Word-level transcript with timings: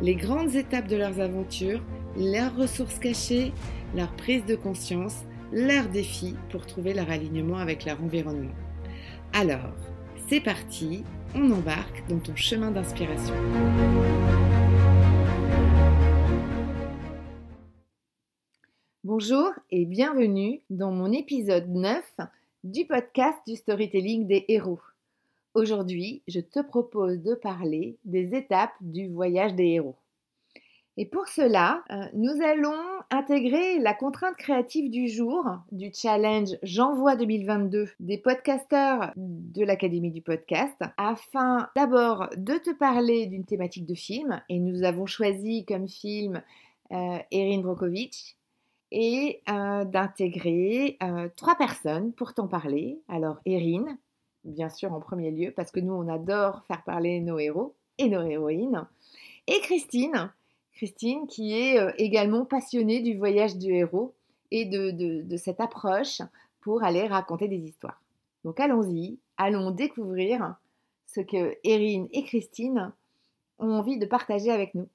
les 0.00 0.14
grandes 0.14 0.54
étapes 0.54 0.88
de 0.88 0.96
leurs 0.96 1.20
aventures, 1.20 1.82
leurs 2.16 2.56
ressources 2.56 2.98
cachées, 2.98 3.52
leur 3.94 4.14
prise 4.16 4.44
de 4.46 4.56
conscience, 4.56 5.24
leurs 5.52 5.88
défis 5.88 6.36
pour 6.50 6.66
trouver 6.66 6.94
leur 6.94 7.10
alignement 7.10 7.58
avec 7.58 7.84
leur 7.84 8.02
environnement. 8.02 8.54
Alors, 9.32 9.74
c'est 10.28 10.40
parti, 10.40 11.04
on 11.34 11.50
embarque 11.50 12.04
dans 12.08 12.18
ton 12.18 12.34
chemin 12.36 12.70
d'inspiration. 12.70 13.34
Bonjour 19.04 19.50
et 19.70 19.84
bienvenue 19.84 20.62
dans 20.70 20.92
mon 20.92 21.12
épisode 21.12 21.68
9 21.68 22.02
du 22.64 22.86
podcast 22.86 23.38
du 23.46 23.56
storytelling 23.56 24.26
des 24.26 24.44
héros. 24.48 24.80
Aujourd'hui, 25.54 26.22
je 26.28 26.40
te 26.40 26.60
propose 26.60 27.20
de 27.20 27.34
parler 27.34 27.98
des 28.04 28.34
étapes 28.34 28.72
du 28.80 29.08
voyage 29.08 29.54
des 29.54 29.66
héros. 29.66 29.96
Et 30.96 31.04
pour 31.04 31.28
cela, 31.28 31.84
euh, 31.90 32.04
nous 32.14 32.42
allons 32.42 32.80
intégrer 33.10 33.78
la 33.78 33.92
contrainte 33.92 34.36
créative 34.36 34.90
du 34.90 35.08
jour 35.08 35.44
du 35.70 35.90
challenge 35.92 36.56
J'envoie 36.62 37.16
2022 37.16 37.88
des 38.00 38.16
podcasteurs 38.16 39.12
de 39.16 39.62
l'Académie 39.62 40.10
du 40.10 40.22
podcast 40.22 40.76
afin 40.96 41.68
d'abord 41.76 42.30
de 42.36 42.54
te 42.54 42.74
parler 42.74 43.26
d'une 43.26 43.44
thématique 43.44 43.86
de 43.86 43.94
film. 43.94 44.42
Et 44.48 44.58
nous 44.58 44.84
avons 44.84 45.04
choisi 45.04 45.66
comme 45.66 45.86
film 45.86 46.42
euh, 46.92 47.18
Erin 47.30 47.60
Brokovich 47.60 48.36
et 48.90 49.42
euh, 49.50 49.84
d'intégrer 49.84 50.98
trois 51.36 51.56
personnes 51.56 52.14
pour 52.14 52.32
t'en 52.32 52.48
parler. 52.48 53.00
Alors 53.08 53.38
Erin, 53.44 53.98
bien 54.44 54.68
sûr 54.68 54.92
en 54.92 55.00
premier 55.00 55.30
lieu, 55.30 55.52
parce 55.52 55.70
que 55.70 55.80
nous, 55.80 55.92
on 55.92 56.08
adore 56.08 56.64
faire 56.64 56.82
parler 56.84 57.20
nos 57.20 57.38
héros 57.38 57.74
et 57.98 58.08
nos 58.08 58.22
héroïnes. 58.22 58.86
Et 59.46 59.60
Christine, 59.60 60.30
Christine 60.72 61.26
qui 61.26 61.54
est 61.54 61.78
euh, 61.78 61.92
également 61.98 62.44
passionnée 62.44 63.00
du 63.00 63.16
voyage 63.16 63.56
du 63.56 63.72
héros 63.72 64.14
et 64.50 64.66
de, 64.66 65.36
cette 65.36 65.60
approche 65.60 66.20
pour 66.60 66.84
aller 66.84 67.06
raconter 67.06 67.48
des 67.48 67.58
histoires. 67.58 68.02
Donc 68.44 68.60
allons-y, 68.60 69.18
allons 69.36 69.70
découvrir 69.70 70.56
ce 71.06 71.20
que 71.20 71.56
Erin 71.64 72.06
et 72.12 72.24
Christine 72.24 72.92
ont 73.58 73.70
envie 73.70 73.98
de 73.98 74.06
partager 74.06 74.50
avec 74.50 74.74
nous. 74.74 74.88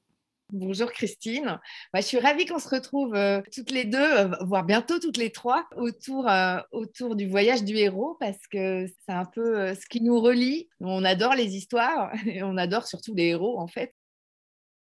Bonjour 0.54 0.90
Christine. 0.94 1.60
je 1.94 2.02
suis 2.02 2.20
ravie 2.20 2.46
qu'on 2.46 2.58
se 2.58 2.70
retrouve 2.70 3.14
euh, 3.16 3.42
toutes 3.54 3.70
les 3.70 3.84
deux, 3.84 3.98
euh, 3.98 4.30
voire 4.46 4.64
bientôt 4.64 4.98
toutes 4.98 5.18
les 5.18 5.30
trois, 5.30 5.68
autour, 5.76 6.30
euh, 6.30 6.60
autour 6.72 7.18
du 7.18 7.28
voyage 7.28 7.66
du 7.66 7.76
héros 7.76 8.16
parce 8.22 8.48
que 8.50 8.88
c'est 8.88 9.14
un 9.14 9.26
peu 9.26 9.76
ce 9.76 9.86
qui 9.88 10.02
nous 10.02 10.22
relie. 10.22 10.70
On 10.80 11.04
adore 11.04 11.36
les 11.36 11.58
histoires 11.58 12.14
et 12.26 12.44
on 12.44 12.56
adore 12.56 12.88
surtout 12.88 13.14
les 13.14 13.26
héros 13.26 13.60
en 13.60 13.68
fait. 13.68 13.94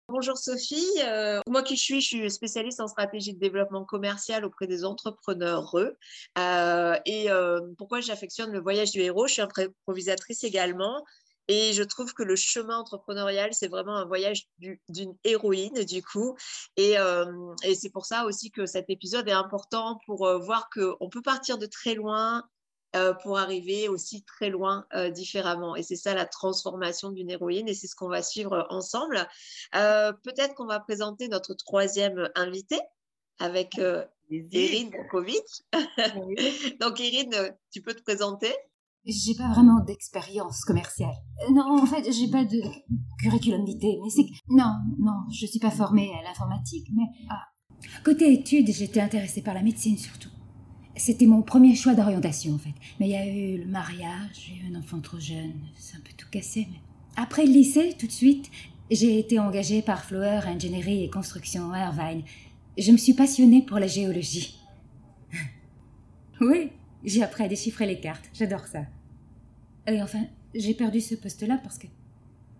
Bonjour 0.09 0.37
Sophie, 0.37 0.99
moi 1.47 1.61
qui 1.61 1.77
suis, 1.77 2.01
je 2.01 2.07
suis 2.07 2.31
spécialiste 2.31 2.81
en 2.81 2.87
stratégie 2.87 3.33
de 3.33 3.39
développement 3.39 3.85
commercial 3.85 4.45
auprès 4.45 4.65
des 4.67 4.83
entrepreneurs. 4.83 5.75
et 7.05 7.27
pourquoi 7.77 8.01
j'affectionne 8.01 8.51
le 8.51 8.59
voyage 8.59 8.91
du 8.91 9.01
héros? 9.01 9.27
Je 9.27 9.33
suis 9.33 9.41
improvisatrice 9.43 10.43
également. 10.43 11.03
Et 11.47 11.73
je 11.73 11.83
trouve 11.83 12.13
que 12.13 12.23
le 12.23 12.35
chemin 12.35 12.77
entrepreneurial, 12.77 13.53
c'est 13.53 13.67
vraiment 13.67 13.95
un 13.95 14.05
voyage 14.05 14.47
d'une 14.59 15.15
héroïne, 15.23 15.83
du 15.83 16.01
coup. 16.01 16.37
Et, 16.77 16.97
euh, 16.97 17.53
et 17.63 17.75
c'est 17.75 17.89
pour 17.89 18.05
ça 18.05 18.25
aussi 18.25 18.51
que 18.51 18.65
cet 18.65 18.89
épisode 18.89 19.27
est 19.27 19.33
important 19.33 19.99
pour 20.05 20.25
euh, 20.25 20.37
voir 20.37 20.69
qu'on 20.69 21.09
peut 21.09 21.21
partir 21.21 21.57
de 21.57 21.65
très 21.65 21.95
loin 21.95 22.43
euh, 22.95 23.13
pour 23.13 23.39
arriver 23.39 23.89
aussi 23.89 24.23
très 24.23 24.49
loin 24.49 24.85
différemment. 25.11 25.75
Et 25.75 25.83
c'est 25.83 25.95
ça 25.95 26.13
la 26.13 26.25
transformation 26.25 27.09
d'une 27.09 27.29
héroïne 27.29 27.67
et 27.67 27.73
c'est 27.73 27.87
ce 27.87 27.95
qu'on 27.95 28.09
va 28.09 28.21
suivre 28.21 28.65
ensemble. 28.69 29.27
Peut-être 29.71 30.53
qu'on 30.55 30.67
va 30.67 30.79
présenter 30.79 31.27
notre 31.27 31.55
troisième 31.55 32.29
invité 32.35 32.79
avec 33.39 33.79
Erin 33.79 34.89
Brokovic. 34.89 35.63
Donc, 36.79 37.01
Erin, 37.01 37.49
tu 37.71 37.81
peux 37.81 37.93
te 37.93 38.03
présenter 38.03 38.53
j'ai 39.05 39.35
pas 39.35 39.49
vraiment 39.49 39.81
d'expérience 39.81 40.63
commerciale. 40.63 41.15
Euh, 41.41 41.53
non, 41.53 41.81
en 41.81 41.85
fait, 41.85 42.11
j'ai 42.11 42.29
pas 42.29 42.45
de 42.45 42.61
curriculum 43.19 43.65
vitae, 43.65 43.99
mais 44.01 44.09
c'est 44.09 44.23
que... 44.23 44.31
Non, 44.49 44.73
non, 44.99 45.23
je 45.31 45.45
suis 45.45 45.59
pas 45.59 45.71
formée 45.71 46.11
à 46.19 46.23
l'informatique, 46.23 46.87
mais... 46.93 47.03
Ah. 47.29 47.41
Côté 48.03 48.31
études, 48.31 48.71
j'étais 48.71 49.01
intéressée 49.01 49.41
par 49.41 49.53
la 49.53 49.61
médecine 49.61 49.97
surtout. 49.97 50.29
C'était 50.95 51.25
mon 51.25 51.41
premier 51.41 51.75
choix 51.75 51.95
d'orientation, 51.95 52.53
en 52.53 52.57
fait. 52.59 52.73
Mais 52.99 53.07
il 53.07 53.11
y 53.11 53.15
a 53.15 53.27
eu 53.27 53.57
le 53.57 53.65
mariage, 53.65 54.29
j'ai 54.47 54.55
eu 54.55 54.73
un 54.73 54.79
enfant 54.79 54.99
trop 55.01 55.19
jeune, 55.19 55.53
c'est 55.75 55.97
un 55.97 56.01
peu 56.01 56.13
tout 56.17 56.29
cassé, 56.31 56.67
mais... 56.71 56.79
Après 57.15 57.45
le 57.45 57.51
lycée, 57.51 57.95
tout 57.99 58.07
de 58.07 58.11
suite, 58.11 58.49
j'ai 58.89 59.19
été 59.19 59.37
engagée 59.39 59.81
par 59.81 60.03
Flower 60.03 60.41
Ingénierie 60.45 61.03
et 61.03 61.09
Construction 61.09 61.73
Irvine. 61.75 62.23
Je 62.77 62.91
me 62.91 62.97
suis 62.97 63.13
passionnée 63.13 63.61
pour 63.61 63.79
la 63.79 63.87
géologie. 63.87 64.57
oui, 66.41 66.71
j'ai 67.03 67.23
appris 67.23 67.43
à 67.43 67.47
déchiffrer 67.47 67.85
les 67.85 67.99
cartes. 67.99 68.29
J'adore 68.33 68.65
ça. 68.67 68.81
Et 69.87 70.01
enfin, 70.01 70.25
j'ai 70.55 70.73
perdu 70.73 71.01
ce 71.01 71.15
poste-là 71.15 71.59
parce 71.61 71.77
que 71.77 71.87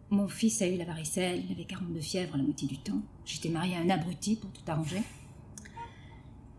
mon 0.10 0.28
fils 0.28 0.62
a 0.62 0.68
eu 0.68 0.78
la 0.78 0.86
varicelle, 0.86 1.44
il 1.46 1.52
avait 1.52 1.66
42 1.66 2.00
fièvres 2.00 2.38
la 2.38 2.44
moitié 2.44 2.68
du 2.68 2.78
temps. 2.78 3.02
J'étais 3.26 3.50
mariée 3.50 3.76
à 3.76 3.80
un 3.80 3.90
abruti 3.90 4.36
pour 4.36 4.52
tout 4.52 4.62
arranger. 4.68 5.02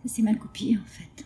Ça 0.04 0.14
s'est 0.14 0.22
mal 0.22 0.38
copié, 0.38 0.76
en 0.76 0.86
fait. 0.86 1.24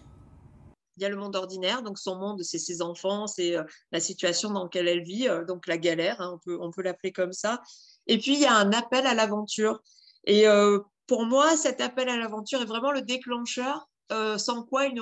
Il 0.96 1.02
y 1.02 1.06
a 1.06 1.08
le 1.08 1.16
monde 1.16 1.36
ordinaire, 1.36 1.82
donc 1.82 1.98
son 1.98 2.16
monde, 2.16 2.42
c'est 2.42 2.58
ses 2.58 2.82
enfants, 2.82 3.28
c'est 3.28 3.56
euh, 3.56 3.62
la 3.92 4.00
situation 4.00 4.50
dans 4.50 4.64
laquelle 4.64 4.88
elle 4.88 5.04
vit, 5.04 5.28
euh, 5.28 5.44
donc 5.44 5.68
la 5.68 5.78
galère, 5.78 6.20
hein, 6.20 6.32
on 6.34 6.38
peut, 6.38 6.58
on 6.60 6.72
peut 6.72 6.82
l'appeler 6.82 7.12
comme 7.12 7.32
ça. 7.32 7.62
Et 8.08 8.18
puis, 8.18 8.34
il 8.34 8.40
y 8.40 8.46
a 8.46 8.54
un 8.54 8.72
appel 8.72 9.06
à 9.06 9.14
l'aventure. 9.14 9.80
Et 10.24 10.48
euh, 10.48 10.80
pour 11.06 11.24
moi, 11.24 11.56
cet 11.56 11.80
appel 11.80 12.08
à 12.08 12.16
l'aventure 12.16 12.60
est 12.60 12.66
vraiment 12.66 12.90
le 12.90 13.02
déclencheur 13.02 13.88
euh, 14.10 14.38
sans 14.38 14.62
quoi 14.62 14.86
il, 14.86 14.94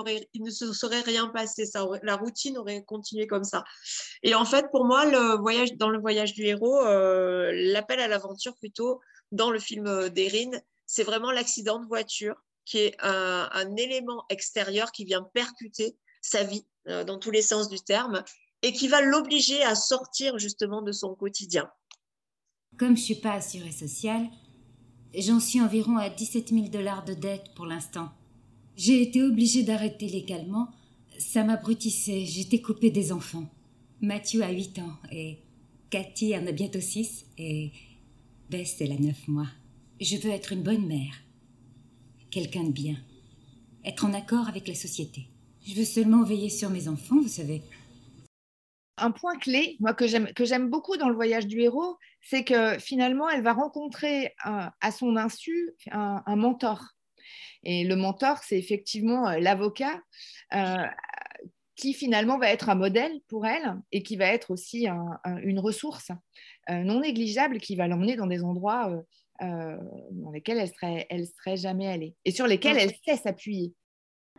ne 0.43 0.50
se 0.50 0.72
serait 0.72 1.00
rien 1.00 1.28
passé. 1.28 1.65
La 2.03 2.17
routine 2.17 2.59
aurait 2.59 2.84
continué 2.84 3.27
comme 3.27 3.44
ça. 3.44 3.65
Et 4.22 4.34
en 4.34 4.44
fait, 4.44 4.67
pour 4.71 4.84
moi, 4.84 5.05
le 5.05 5.37
voyage, 5.37 5.75
dans 5.77 5.89
le 5.89 6.00
voyage 6.00 6.34
du 6.34 6.43
héros, 6.43 6.84
euh, 6.84 7.50
l'appel 7.55 8.00
à 8.00 8.09
l'aventure 8.09 8.56
plutôt, 8.56 9.00
dans 9.33 9.50
le 9.50 9.59
film 9.59 10.09
d'Erin, 10.09 10.50
c'est 10.87 11.05
vraiment 11.05 11.31
l'accident 11.31 11.81
de 11.81 11.87
voiture 11.87 12.37
qui 12.65 12.78
est 12.78 12.97
un, 13.00 13.77
élément 13.77 14.25
extérieur 14.28 14.91
qui 14.91 15.05
vient 15.05 15.23
percuter 15.23 15.97
sa 16.21 16.43
vie 16.43 16.67
euh, 16.88 17.05
dans 17.05 17.19
tous 17.19 17.31
les 17.31 17.43
sens 17.43 17.69
du 17.69 17.81
terme 17.81 18.25
et 18.62 18.73
qui 18.73 18.88
va 18.88 19.00
l'obliger 19.00 19.62
à 19.62 19.75
sortir 19.75 20.38
justement 20.38 20.83
de 20.83 20.93
son 20.93 21.15
quotidien. 21.15 21.71
Comme 22.77 22.97
je 22.97 23.03
suis 23.03 23.15
pas 23.15 23.34
assurée 23.34 23.71
sociale, 23.71 24.28
j'en 25.15 25.38
suis 25.38 25.61
environ 25.61 25.97
à 25.97 26.11
17 26.11 26.49
000 26.49 26.69
dollars 26.69 27.05
de 27.05 27.15
dette 27.15 27.55
pour 27.55 27.67
l'instant. 27.67 28.11
J'ai 28.76 29.00
été 29.00 29.22
obligée 29.22 29.62
d'arrêter 29.62 30.06
légalement. 30.06 30.69
Ça 31.19 31.44
m'abrutissait. 31.44 32.26
J'étais 32.26 32.61
coupée 32.61 32.90
des 32.90 33.11
enfants. 33.11 33.49
Mathieu 34.02 34.43
a 34.43 34.50
8 34.50 34.81
ans 34.81 34.93
et 35.11 35.38
Cathy 35.88 36.37
en 36.37 36.46
a 36.46 36.52
bientôt 36.52 36.81
6 36.81 37.25
et 37.38 37.73
Bess, 38.50 38.76
elle 38.81 38.93
a 38.93 38.99
9 38.99 39.28
mois. 39.28 39.49
Je 39.99 40.17
veux 40.17 40.31
être 40.31 40.52
une 40.52 40.62
bonne 40.62 40.87
mère. 40.87 41.23
Quelqu'un 42.31 42.64
de 42.64 42.70
bien. 42.70 42.96
Être 43.84 44.05
en 44.05 44.12
accord 44.12 44.49
avec 44.49 44.69
la 44.69 44.75
société. 44.75 45.28
Je 45.67 45.75
veux 45.75 45.84
seulement 45.84 46.23
veiller 46.23 46.50
sur 46.50 46.69
mes 46.69 46.87
enfants, 46.87 47.20
vous 47.20 47.28
savez. 47.28 47.62
Un 48.99 49.11
point 49.11 49.38
clé, 49.38 49.76
moi 49.81 49.94
que 49.94 50.06
j'aime 50.06 50.32
que 50.34 50.44
j'aime 50.44 50.70
beaucoup 50.70 50.96
dans 50.96 51.08
le 51.08 51.14
voyage 51.14 51.46
du 51.46 51.61
héros, 51.61 51.96
c'est 52.23 52.44
que 52.44 52.78
finalement 52.78 53.28
elle 53.28 53.43
va 53.43 53.52
rencontrer 53.52 54.32
à 54.38 54.93
son 54.93 55.17
insu 55.17 55.75
un 55.90 56.37
mentor 56.37 56.95
et 57.67 57.82
le 57.82 57.96
mentor, 57.96 58.38
c'est 58.44 58.56
effectivement 58.56 59.28
euh, 59.28 59.38
l'avocat 59.40 60.00
euh, 60.55 60.87
qui 61.75 61.94
finalement 61.94 62.38
va 62.38 62.49
être 62.50 62.69
un 62.69 62.76
modèle 62.76 63.20
pour 63.26 63.44
elle 63.44 63.76
et 63.90 64.05
qui 64.05 64.17
va 64.17 64.26
être 64.26 64.52
aussi 64.52 64.87
une 65.43 65.58
ressource 65.58 66.11
euh, 66.70 66.84
non 66.84 67.00
négligeable 67.00 67.58
qui 67.58 67.76
va 67.76 67.88
l'emmener 67.88 68.17
dans 68.17 68.28
des 68.28 68.43
endroits 68.43 68.90
dans 69.40 70.31
lesquels 70.32 70.56
elle 70.56 70.73
serait, 70.73 71.06
elle 71.11 71.26
serait 71.26 71.58
jamais 71.58 71.88
allée 71.88 72.14
et 72.25 72.31
sur 72.31 72.46
lesquels 72.46 72.78
elle 72.78 72.94
sait 73.05 73.20
s'appuyer. 73.23 73.75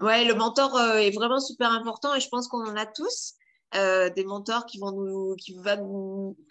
Ouais, 0.02 0.26
le 0.26 0.34
mentor 0.34 0.82
est 0.96 1.12
vraiment 1.12 1.40
super 1.40 1.72
important 1.72 2.16
et 2.16 2.20
je 2.20 2.30
pense 2.30 2.48
qu'on 2.48 2.66
en 2.66 2.76
a 2.76 2.88
tous. 2.88 3.36
des 3.74 4.24
mentors 4.26 4.66
qui 4.66 4.80
vont 4.80 4.92
nous, 4.92 5.36
qui 5.36 5.56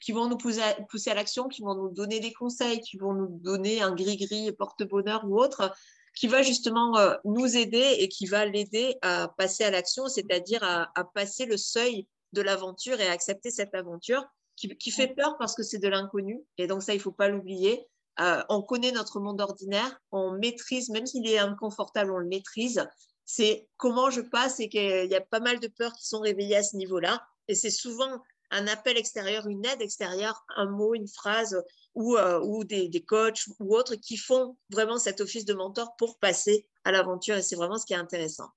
qui 0.01 0.13
vont 0.13 0.29
nous 0.29 0.37
pousser 0.37 0.63
à, 0.63 0.75
pousser 0.89 1.11
à 1.11 1.15
l'action, 1.15 1.49
qui 1.49 1.63
vont 1.63 1.75
nous 1.75 1.89
donner 1.89 2.21
des 2.21 2.33
conseils, 2.33 2.81
qui 2.81 2.97
vont 2.97 3.15
nous 3.15 3.41
donner 3.41 3.83
un 3.83 3.93
gris-gris 3.93 4.53
porte-bonheur 4.53 5.25
ou 5.27 5.37
autre, 5.41 5.75
qui 6.17 6.27
va 6.27 6.43
justement 6.43 6.99
euh, 6.99 7.15
nous 7.25 7.57
aider 7.57 7.97
et 7.99 8.09
qui 8.09 8.27
va 8.27 8.45
l'aider 8.45 8.97
à 9.03 9.29
passer 9.39 9.63
à 9.63 9.71
l'action, 9.71 10.09
c'est-à-dire 10.09 10.65
à, 10.65 11.05
passer 11.15 11.47
le 11.47 11.57
seuil 11.57 12.09
de 12.33 12.43
l'aventure 12.43 13.01
et 13.01 13.07
à 13.07 13.13
accepter 13.13 13.53
cette 13.53 13.75
aventure 13.75 14.25
qui, 14.57 14.91
fait 14.91 15.09
peur 15.09 15.37
parce 15.39 15.55
que 15.55 15.63
c'est 15.63 15.79
de 15.79 15.89
l'inconnu. 15.89 16.43
Et 16.59 16.67
donc 16.67 16.83
ça, 16.83 16.95
il 16.95 17.01
faut 17.01 17.13
pas 17.13 17.29
l'oublier. 17.29 17.87
Euh, 18.19 18.43
on 18.49 18.63
connaît 18.63 18.93
notre 18.93 19.21
monde 19.21 19.41
ordinaire, 19.41 20.01
on 20.11 20.33
maîtrise, 20.33 20.89
même 20.89 21.07
s'il 21.07 21.29
est 21.29 21.39
inconfortable, 21.39 22.11
on 22.11 22.19
le 22.19 22.27
maîtrise 22.27 22.83
c'est 23.27 23.69
comment 23.77 24.09
je 24.09 24.21
passe 24.21 24.61
et 24.61 24.69
qu'il 24.69 25.11
y 25.11 25.15
a 25.17 25.21
pas 25.21 25.41
mal 25.41 25.59
de 25.59 25.67
peurs 25.67 25.93
qui 25.93 26.07
sont 26.07 26.21
réveillées 26.21 26.57
à 26.57 26.63
ce 26.63 26.77
niveau-là. 26.77 27.21
Et 27.49 27.55
c'est 27.55 27.71
souvent 27.71 28.23
un 28.51 28.67
appel 28.67 28.97
extérieur, 28.97 29.47
une 29.49 29.65
aide 29.67 29.83
extérieure, 29.83 30.45
un 30.57 30.67
mot, 30.67 30.95
une 30.95 31.09
phrase 31.09 31.63
ou, 31.95 32.17
euh, 32.17 32.41
ou 32.41 32.65
des, 32.65 32.89
des, 32.89 33.03
coachs 33.03 33.47
ou 33.59 33.75
autres 33.77 33.97
qui 33.97 34.17
font 34.17 34.57
vraiment 34.71 34.99
cet 34.99 35.21
office 35.21 35.45
de 35.45 35.55
mentor 35.55 35.97
pour 35.97 36.19
passer 36.19 36.67
à 36.85 36.93
l'aventure. 36.93 37.37
Et 37.37 37.43
c'est 37.43 37.57
vraiment 37.57 37.79
ce 37.79 37.87
qui 37.87 37.95
est 37.95 37.97
intéressant. 37.97 38.49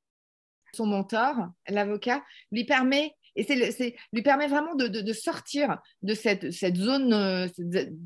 Son 0.74 0.86
mentor, 0.86 1.36
l'avocat, 1.68 2.24
lui 2.52 2.66
permet 2.66 3.16
et 3.36 3.44
c'est 3.44 3.96
lui 4.12 4.22
permet 4.22 4.48
vraiment 4.48 4.76
de, 4.76 4.88
de, 4.88 5.14
sortir 5.14 5.78
de 6.02 6.14
cette, 6.14 6.52
cette 6.52 6.76
zone, 6.76 7.14
euh, 7.14 7.48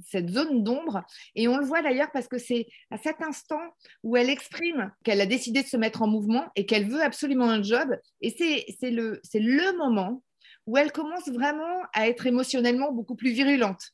cette 0.05 0.29
zone 0.29 0.63
d'ombre. 0.63 1.03
Et 1.35 1.47
on 1.47 1.57
le 1.57 1.65
voit 1.65 1.81
d'ailleurs 1.81 2.11
parce 2.11 2.27
que 2.27 2.37
c'est 2.37 2.67
à 2.91 2.97
cet 2.97 3.21
instant 3.21 3.61
où 4.03 4.15
elle 4.15 4.29
exprime 4.29 4.91
qu'elle 5.03 5.21
a 5.21 5.25
décidé 5.25 5.63
de 5.63 5.67
se 5.67 5.77
mettre 5.77 6.01
en 6.01 6.07
mouvement 6.07 6.45
et 6.55 6.65
qu'elle 6.65 6.87
veut 6.87 7.01
absolument 7.01 7.49
un 7.49 7.63
job. 7.63 7.89
Et 8.21 8.29
c'est 8.29 8.91
le, 8.91 9.21
le 9.33 9.77
moment 9.77 10.21
où 10.67 10.77
elle 10.77 10.91
commence 10.91 11.27
vraiment 11.27 11.81
à 11.93 12.07
être 12.07 12.25
émotionnellement 12.25 12.91
beaucoup 12.91 13.15
plus 13.15 13.31
virulente. 13.31 13.91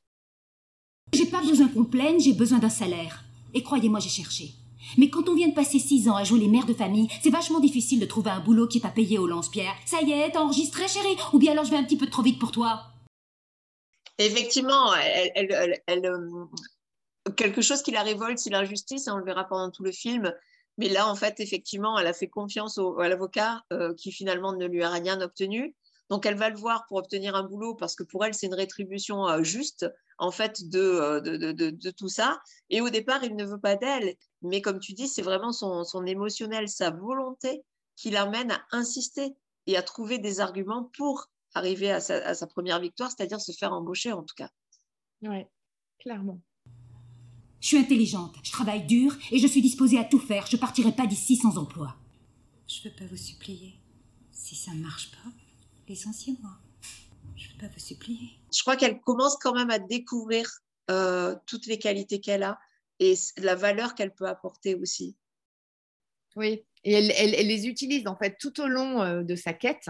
J'ai 1.13 1.25
pas 1.25 1.41
besoin 1.41 1.67
qu'on 1.67 1.85
plaigne, 1.85 2.19
j'ai 2.19 2.33
besoin 2.33 2.59
d'un 2.59 2.69
salaire. 2.69 3.23
Et 3.53 3.63
croyez-moi, 3.63 3.99
j'ai 3.99 4.09
cherché. 4.09 4.51
Mais 4.97 5.09
quand 5.09 5.27
on 5.29 5.35
vient 5.35 5.47
de 5.47 5.53
passer 5.53 5.79
six 5.79 6.07
ans 6.07 6.15
à 6.15 6.23
jouer 6.23 6.39
les 6.39 6.47
mères 6.47 6.65
de 6.65 6.73
famille, 6.73 7.09
c'est 7.21 7.29
vachement 7.29 7.59
difficile 7.59 7.99
de 7.99 8.05
trouver 8.05 8.31
un 8.31 8.39
boulot 8.39 8.67
qui 8.67 8.77
est 8.77 8.81
pas 8.81 8.89
payé 8.89 9.17
au 9.17 9.27
lance-pierre. 9.27 9.75
Ça 9.85 10.01
y 10.01 10.11
est, 10.11 10.31
t'as 10.31 10.39
enregistré, 10.39 10.87
chérie 10.87 11.17
Ou 11.33 11.39
bien 11.39 11.51
alors 11.51 11.65
je 11.65 11.71
vais 11.71 11.77
un 11.77 11.83
petit 11.83 11.97
peu 11.97 12.07
trop 12.07 12.21
vite 12.21 12.39
pour 12.39 12.51
toi 12.51 12.83
Effectivement, 14.17 14.93
elle, 14.95 15.31
elle, 15.35 15.81
elle, 15.87 16.05
euh, 16.05 16.45
quelque 17.37 17.61
chose 17.61 17.81
qui 17.81 17.91
la 17.91 18.03
révolte, 18.03 18.37
c'est 18.37 18.49
l'injustice, 18.49 19.07
on 19.07 19.17
le 19.17 19.23
verra 19.23 19.45
pendant 19.45 19.71
tout 19.71 19.83
le 19.83 19.91
film. 19.91 20.33
Mais 20.77 20.89
là, 20.89 21.09
en 21.09 21.15
fait, 21.15 21.39
effectivement, 21.39 21.97
elle 21.97 22.07
a 22.07 22.13
fait 22.13 22.27
confiance 22.27 22.77
au, 22.77 22.99
à 22.99 23.07
l'avocat 23.07 23.63
euh, 23.73 23.93
qui 23.95 24.11
finalement 24.11 24.53
ne 24.53 24.65
lui 24.65 24.83
a 24.83 24.89
rien 24.89 25.21
obtenu. 25.21 25.75
Donc, 26.09 26.25
elle 26.25 26.37
va 26.37 26.49
le 26.49 26.57
voir 26.57 26.85
pour 26.87 26.97
obtenir 26.97 27.35
un 27.35 27.43
boulot 27.43 27.75
parce 27.75 27.95
que 27.95 28.03
pour 28.03 28.25
elle, 28.25 28.33
c'est 28.33 28.47
une 28.47 28.55
rétribution 28.55 29.27
euh, 29.27 29.43
juste 29.43 29.85
en 30.17 30.31
fait 30.31 30.67
de, 30.69 31.19
de, 31.19 31.37
de, 31.37 31.69
de, 31.69 31.91
tout 31.91 32.09
ça. 32.09 32.41
Et 32.69 32.81
au 32.81 32.89
départ, 32.89 33.23
il 33.23 33.35
ne 33.35 33.45
veut 33.45 33.59
pas 33.59 33.75
d'elle. 33.75 34.15
Mais 34.41 34.61
comme 34.61 34.79
tu 34.79 34.93
dis, 34.93 35.07
c'est 35.07 35.21
vraiment 35.21 35.51
son, 35.51 35.83
son, 35.83 36.05
émotionnel, 36.05 36.67
sa 36.67 36.89
volonté 36.89 37.63
qui 37.95 38.09
l'amène 38.09 38.51
à 38.51 38.61
insister 38.71 39.35
et 39.67 39.77
à 39.77 39.83
trouver 39.83 40.17
des 40.17 40.39
arguments 40.39 40.89
pour 40.97 41.27
arriver 41.53 41.91
à 41.91 41.99
sa, 41.99 42.15
à 42.15 42.33
sa 42.33 42.47
première 42.47 42.79
victoire, 42.79 43.11
c'est-à-dire 43.11 43.39
se 43.39 43.51
faire 43.51 43.73
embaucher 43.73 44.11
en 44.11 44.23
tout 44.23 44.35
cas. 44.35 44.49
Oui, 45.21 45.45
clairement. 45.99 46.39
Je 47.59 47.67
suis 47.67 47.77
intelligente, 47.77 48.35
je 48.41 48.51
travaille 48.51 48.85
dur 48.85 49.15
et 49.31 49.37
je 49.37 49.47
suis 49.47 49.61
disposée 49.61 49.99
à 49.99 50.05
tout 50.05 50.19
faire. 50.19 50.47
Je 50.47 50.55
partirai 50.55 50.93
pas 50.93 51.07
d'ici 51.07 51.35
sans 51.35 51.57
emploi. 51.57 51.95
Je 52.67 52.87
veux 52.87 52.95
pas 52.95 53.05
vous 53.05 53.17
supplier. 53.17 53.79
Si 54.31 54.55
ça 54.55 54.71
ne 54.73 54.81
marche 54.81 55.11
pas, 55.11 55.29
licenciez-moi. 55.89 56.51
Je 57.35 57.47
ne 57.47 57.53
veux 57.53 57.59
pas 57.59 57.67
vous 57.67 57.79
supplier. 57.79 58.39
Je 58.53 58.61
crois 58.61 58.77
qu'elle 58.77 58.99
commence 59.01 59.37
quand 59.37 59.53
même 59.53 59.69
à 59.69 59.79
découvrir 59.79 60.47
euh, 60.89 61.35
toutes 61.45 61.65
les 61.65 61.79
qualités 61.79 62.19
qu'elle 62.21 62.43
a 62.43 62.59
et 62.99 63.15
la 63.37 63.55
valeur 63.55 63.95
qu'elle 63.95 64.13
peut 64.13 64.27
apporter 64.27 64.75
aussi. 64.75 65.15
Oui, 66.35 66.63
et 66.83 66.93
elle, 66.93 67.11
elle, 67.17 67.33
elle, 67.33 67.47
les 67.47 67.67
utilise 67.67 68.07
en 68.07 68.15
fait 68.15 68.37
tout 68.39 68.61
au 68.61 68.67
long 68.67 69.01
euh, 69.01 69.23
de 69.23 69.35
sa 69.35 69.53
quête. 69.53 69.89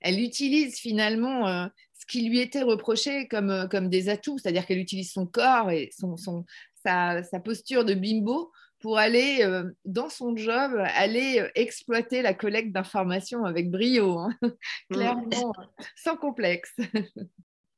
Elle 0.00 0.20
utilise 0.20 0.78
finalement 0.78 1.46
euh, 1.46 1.66
ce 1.98 2.06
qui 2.06 2.22
lui 2.28 2.40
était 2.40 2.62
reproché 2.62 3.28
comme, 3.28 3.50
euh, 3.50 3.66
comme 3.66 3.88
des 3.88 4.08
atouts, 4.08 4.38
c'est-à-dire 4.38 4.66
qu'elle 4.66 4.78
utilise 4.78 5.12
son 5.12 5.26
corps 5.26 5.70
et 5.70 5.90
son, 5.96 6.16
son, 6.16 6.44
sa, 6.84 7.22
sa, 7.22 7.40
posture 7.40 7.84
de 7.84 7.94
bimbo 7.94 8.50
pour 8.80 8.98
aller 8.98 9.40
euh, 9.42 9.70
dans 9.84 10.08
son 10.08 10.36
job, 10.36 10.72
aller 10.94 11.40
euh, 11.40 11.48
exploiter 11.54 12.22
la 12.22 12.34
collecte 12.34 12.72
d'informations 12.72 13.44
avec 13.44 13.70
brio, 13.70 14.18
hein. 14.18 14.34
clairement, 14.90 15.52
sans 15.96 16.16
complexe. 16.16 16.74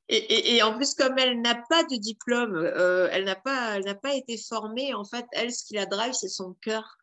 Et, 0.09 0.17
et, 0.17 0.57
et, 0.57 0.63
en 0.63 0.77
plus, 0.77 0.95
comme 0.95 1.19
elle 1.19 1.41
n'a 1.41 1.55
pas 1.55 1.85
de 1.85 1.97
diplôme, 1.97 2.55
euh, 2.55 3.09
elle 3.13 3.25
n'a 3.25 3.37
pas, 3.37 3.77
elle 3.77 3.85
n'a 3.85 3.95
pas 3.95 4.15
été 4.15 4.37
formée. 4.37 4.93
En 4.95 5.05
fait, 5.05 5.25
elle, 5.33 5.53
ce 5.53 5.65
qui 5.65 5.75
la 5.75 5.87
drive, 5.87 6.13
c'est 6.13 6.29
son 6.29 6.55
cœur. 6.61 6.99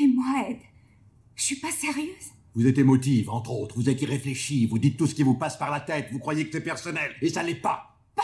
Et 0.00 0.06
moi, 0.06 0.48
Ed, 0.48 0.58
je 1.34 1.42
suis 1.42 1.56
pas 1.56 1.72
sérieuse. 1.72 2.32
Vous 2.54 2.66
êtes 2.66 2.78
émotive, 2.78 3.30
entre 3.30 3.50
autres. 3.50 3.74
Vous 3.74 3.88
êtes 3.88 4.00
irréfléchie. 4.02 4.66
Vous 4.66 4.78
dites 4.78 4.96
tout 4.96 5.06
ce 5.06 5.14
qui 5.14 5.22
vous 5.22 5.34
passe 5.34 5.56
par 5.56 5.70
la 5.70 5.80
tête. 5.80 6.08
Vous 6.12 6.18
croyez 6.18 6.46
que 6.46 6.52
c'est 6.52 6.62
personnel, 6.62 7.14
et 7.22 7.28
ça 7.28 7.42
l'est 7.42 7.54
pas. 7.54 7.98
Pas 8.14 8.22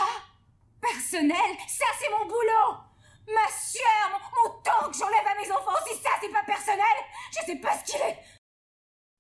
personnel 0.81 1.37
Ça, 1.67 1.87
c'est 1.99 2.11
mon 2.11 2.25
boulot. 2.27 2.94
Ma 3.27 3.49
sueur, 3.49 4.11
mon, 4.11 4.51
mon 4.51 4.63
temps 4.63 4.91
que 4.91 4.97
j'enlève 4.97 5.27
à 5.27 5.41
mes 5.41 5.51
enfants, 5.51 5.79
si 5.87 5.97
ça, 6.03 6.11
c'est 6.21 6.33
pas 6.33 6.45
personnel, 6.45 6.97
je 7.33 7.47
sais 7.47 7.57
pas 7.57 7.79
ce 7.79 7.91
qu'il 7.91 8.01
est. 8.01 8.19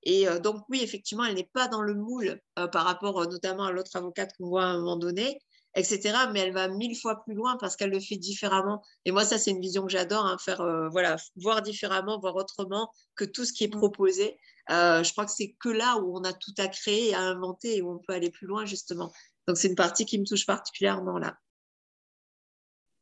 Et 0.04 0.28
euh, 0.28 0.38
donc, 0.38 0.62
oui, 0.68 0.80
effectivement, 0.82 1.24
elle 1.24 1.34
n'est 1.34 1.50
pas 1.52 1.68
dans 1.68 1.82
le 1.82 1.94
moule 1.94 2.40
euh, 2.58 2.68
par 2.68 2.84
rapport 2.84 3.20
euh, 3.20 3.26
notamment 3.26 3.64
à 3.64 3.72
l'autre 3.72 3.96
avocate 3.96 4.32
qu'on 4.36 4.48
voit 4.48 4.64
à 4.64 4.66
un 4.66 4.78
moment 4.78 4.96
donné, 4.96 5.40
etc. 5.74 6.16
Mais 6.32 6.40
elle 6.40 6.52
va 6.52 6.68
mille 6.68 6.96
fois 6.96 7.22
plus 7.24 7.34
loin 7.34 7.56
parce 7.58 7.76
qu'elle 7.76 7.90
le 7.90 8.00
fait 8.00 8.16
différemment. 8.16 8.82
Et 9.04 9.12
moi, 9.12 9.24
ça, 9.24 9.38
c'est 9.38 9.50
une 9.50 9.60
vision 9.60 9.84
que 9.84 9.92
j'adore, 9.92 10.26
hein, 10.26 10.36
faire, 10.38 10.62
voilà, 10.90 11.16
voir 11.36 11.62
différemment, 11.62 12.18
voir 12.20 12.36
autrement 12.36 12.90
que 13.16 13.24
tout 13.24 13.44
ce 13.44 13.52
qui 13.52 13.64
est 13.64 13.68
proposé. 13.68 14.38
je 14.68 15.10
crois 15.12 15.24
que 15.24 15.32
c'est 15.32 15.56
que 15.58 15.70
là 15.70 15.96
où 15.98 16.16
on 16.16 16.24
a 16.24 16.32
tout 16.32 16.54
à 16.58 16.68
créer, 16.68 17.14
à 17.14 17.20
inventer 17.20 17.78
et 17.78 17.82
où 17.82 17.90
on 17.90 17.98
peut 17.98 18.12
aller 18.12 18.30
plus 18.30 18.46
loin, 18.46 18.66
justement. 18.66 19.12
Donc, 19.48 19.56
c'est 19.56 19.68
une 19.68 19.74
partie 19.74 20.06
qui 20.06 20.18
me 20.18 20.24
touche 20.24 20.46
particulièrement 20.46 21.18
là. 21.18 21.36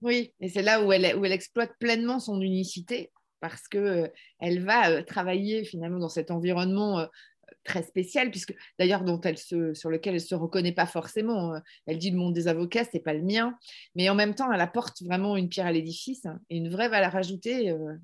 Oui, 0.03 0.35
et 0.41 0.49
c'est 0.49 0.63
là 0.63 0.85
où 0.85 0.93
elle, 0.93 1.17
où 1.17 1.25
elle 1.25 1.33
exploite 1.33 1.73
pleinement 1.79 2.19
son 2.19 2.41
unicité 2.41 3.11
parce 3.43 3.67
que 3.69 3.79
euh, 3.79 4.09
elle 4.39 4.65
va 4.65 4.91
euh, 4.91 5.03
travailler 5.03 5.65
finalement 5.65 5.99
dans 5.99 6.09
cet 6.09 6.31
environnement 6.31 7.01
euh, 7.01 7.07
très 7.65 7.83
spécial, 7.83 8.31
puisque 8.31 8.55
d'ailleurs 8.79 9.05
dont 9.05 9.21
elle 9.21 9.37
se, 9.37 9.75
sur 9.75 9.91
lequel 9.91 10.15
elle 10.15 10.21
se 10.21 10.35
reconnaît 10.35 10.73
pas 10.73 10.87
forcément. 10.87 11.53
Elle 11.87 11.99
dit 11.99 12.11
le 12.11 12.17
monde 12.17 12.33
des 12.33 12.49
avocats, 12.49 12.85
c'est 12.91 13.01
pas 13.01 13.13
le 13.13 13.23
mien, 13.23 13.57
mais 13.95 14.09
en 14.09 14.15
même 14.15 14.35
temps, 14.35 14.51
elle 14.51 14.61
apporte 14.61 15.03
vraiment 15.03 15.37
une 15.37 15.49
pierre 15.49 15.67
à 15.67 15.73
l'édifice 15.73 16.25
hein, 16.25 16.41
et 16.51 16.57
une 16.57 16.71
vraie 16.71 16.89
valeur 16.89 17.15
ajoutée. 17.15 17.71
Euh... 17.71 17.95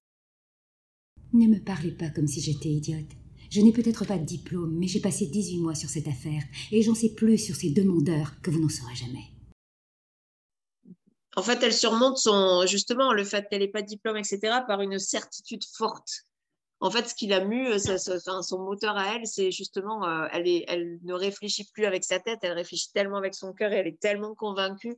Ne 1.32 1.46
me 1.46 1.64
parlez 1.64 1.92
pas 1.92 2.10
comme 2.10 2.26
si 2.26 2.40
j'étais 2.40 2.68
idiote. 2.68 3.10
Je 3.50 3.60
n'ai 3.60 3.72
peut-être 3.72 4.04
pas 4.04 4.18
de 4.18 4.24
diplôme, 4.24 4.76
mais 4.78 4.86
j'ai 4.86 5.00
passé 5.00 5.26
18 5.26 5.60
mois 5.60 5.74
sur 5.74 5.88
cette 5.88 6.08
affaire, 6.08 6.42
et 6.70 6.82
j'en 6.82 6.94
sais 6.94 7.14
plus 7.14 7.38
sur 7.38 7.56
ces 7.56 7.70
demandeurs 7.70 8.40
que 8.42 8.50
vous 8.50 8.60
n'en 8.60 8.68
saurez 8.68 8.94
jamais. 8.94 9.37
En 11.36 11.42
fait, 11.42 11.62
elle 11.62 11.74
surmonte 11.74 12.18
son, 12.18 12.66
justement 12.66 13.12
le 13.12 13.24
fait 13.24 13.48
qu'elle 13.48 13.60
n'ait 13.60 13.68
pas 13.68 13.82
de 13.82 13.86
diplôme, 13.86 14.16
etc., 14.16 14.40
par 14.66 14.80
une 14.80 14.98
certitude 14.98 15.62
forte. 15.76 16.24
En 16.80 16.90
fait, 16.90 17.08
ce 17.08 17.14
qui 17.14 17.26
l'a 17.26 17.44
mu, 17.44 17.78
ça, 17.78 17.98
ça, 17.98 18.16
enfin, 18.16 18.42
son 18.42 18.60
moteur 18.60 18.96
à 18.96 19.16
elle, 19.16 19.26
c'est 19.26 19.50
justement, 19.50 20.04
euh, 20.04 20.26
elle, 20.32 20.46
elle 20.68 20.98
ne 21.02 21.12
réfléchit 21.12 21.64
plus 21.72 21.86
avec 21.86 22.04
sa 22.04 22.20
tête, 22.20 22.38
elle 22.42 22.52
réfléchit 22.52 22.92
tellement 22.92 23.16
avec 23.16 23.34
son 23.34 23.52
cœur 23.52 23.72
et 23.72 23.76
elle 23.76 23.88
est 23.88 24.00
tellement 24.00 24.34
convaincue 24.34 24.96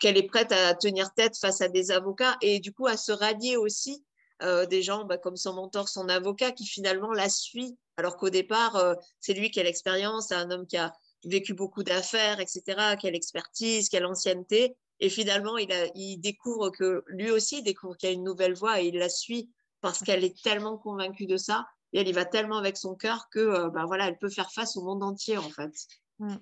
qu'elle 0.00 0.16
est 0.16 0.26
prête 0.26 0.52
à 0.52 0.74
tenir 0.74 1.12
tête 1.14 1.36
face 1.38 1.60
à 1.60 1.68
des 1.68 1.90
avocats 1.90 2.36
et 2.42 2.60
du 2.60 2.72
coup 2.72 2.86
à 2.86 2.96
se 2.96 3.12
rallier 3.12 3.56
aussi 3.56 4.04
euh, 4.42 4.66
des 4.66 4.82
gens 4.82 5.04
bah, 5.04 5.16
comme 5.16 5.36
son 5.36 5.54
mentor, 5.54 5.88
son 5.88 6.08
avocat, 6.08 6.52
qui 6.52 6.66
finalement 6.66 7.12
la 7.12 7.30
suit, 7.30 7.76
alors 7.96 8.18
qu'au 8.18 8.28
départ, 8.28 8.76
euh, 8.76 8.94
c'est 9.18 9.32
lui 9.32 9.50
qui 9.50 9.60
a 9.60 9.62
l'expérience, 9.62 10.30
un 10.30 10.50
homme 10.50 10.66
qui 10.66 10.76
a 10.76 10.92
vécu 11.24 11.54
beaucoup 11.54 11.82
d'affaires, 11.82 12.38
etc., 12.38 12.96
qui 13.00 13.08
a 13.08 13.10
l'expertise, 13.10 13.88
qui 13.88 13.96
a 13.96 14.00
l'ancienneté. 14.00 14.76
Et 15.00 15.10
finalement, 15.10 15.58
il, 15.58 15.70
a, 15.72 15.86
il 15.94 16.18
découvre 16.18 16.70
que 16.70 17.04
lui 17.08 17.30
aussi 17.30 17.58
il 17.58 17.62
découvre 17.62 17.96
qu'il 17.96 18.08
y 18.08 18.12
a 18.12 18.14
une 18.14 18.24
nouvelle 18.24 18.54
voie 18.54 18.80
et 18.80 18.88
il 18.88 18.96
la 18.96 19.08
suit 19.08 19.50
parce 19.80 20.02
qu'elle 20.02 20.24
est 20.24 20.42
tellement 20.42 20.78
convaincue 20.78 21.26
de 21.26 21.36
ça 21.36 21.66
et 21.92 22.00
elle 22.00 22.08
y 22.08 22.12
va 22.12 22.24
tellement 22.24 22.56
avec 22.56 22.76
son 22.76 22.94
cœur 22.94 23.28
que 23.30 23.38
euh, 23.38 23.70
ben 23.70 23.84
voilà, 23.84 24.08
elle 24.08 24.18
peut 24.18 24.30
faire 24.30 24.50
face 24.50 24.76
au 24.76 24.84
monde 24.84 25.02
entier 25.02 25.38
en 25.38 25.48
fait. 25.50 25.72
Mm. 26.18 26.36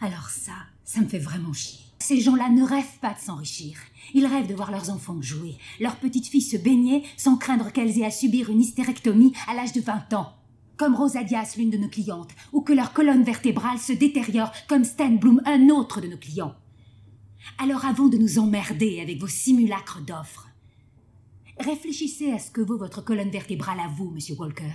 Alors 0.00 0.30
ça, 0.30 0.52
ça 0.84 1.00
me 1.00 1.06
fait 1.06 1.18
vraiment 1.18 1.52
chier. 1.52 1.80
Ces 2.00 2.20
gens-là 2.20 2.48
ne 2.48 2.64
rêvent 2.64 2.98
pas 3.00 3.14
de 3.14 3.20
s'enrichir. 3.20 3.78
Ils 4.12 4.26
rêvent 4.26 4.48
de 4.48 4.54
voir 4.54 4.72
leurs 4.72 4.90
enfants 4.90 5.22
jouer, 5.22 5.56
leurs 5.78 5.96
petites 5.96 6.26
filles 6.26 6.42
se 6.42 6.56
baigner 6.56 7.04
sans 7.16 7.36
craindre 7.36 7.70
qu'elles 7.70 8.00
aient 8.00 8.04
à 8.04 8.10
subir 8.10 8.50
une 8.50 8.60
hystérectomie 8.60 9.32
à 9.46 9.54
l'âge 9.54 9.72
de 9.72 9.80
20 9.80 10.12
ans 10.14 10.41
comme 10.76 10.94
Rosa 10.94 11.22
Diaz, 11.22 11.56
l'une 11.56 11.70
de 11.70 11.78
nos 11.78 11.88
clientes, 11.88 12.30
ou 12.52 12.60
que 12.60 12.72
leur 12.72 12.92
colonne 12.92 13.22
vertébrale 13.22 13.78
se 13.78 13.92
détériore 13.92 14.52
comme 14.68 14.84
Stan 14.84 15.10
Bloom, 15.10 15.40
un 15.44 15.68
autre 15.68 16.00
de 16.00 16.08
nos 16.08 16.16
clients. 16.16 16.54
Alors 17.58 17.84
avant 17.84 18.08
de 18.08 18.18
nous 18.18 18.38
emmerder 18.38 19.00
avec 19.00 19.20
vos 19.20 19.26
simulacres 19.26 20.00
d'offres, 20.00 20.48
réfléchissez 21.58 22.32
à 22.32 22.38
ce 22.38 22.50
que 22.50 22.60
vaut 22.60 22.78
votre 22.78 23.04
colonne 23.04 23.30
vertébrale 23.30 23.80
à 23.80 23.88
vous, 23.88 24.10
monsieur 24.10 24.34
Walker. 24.36 24.72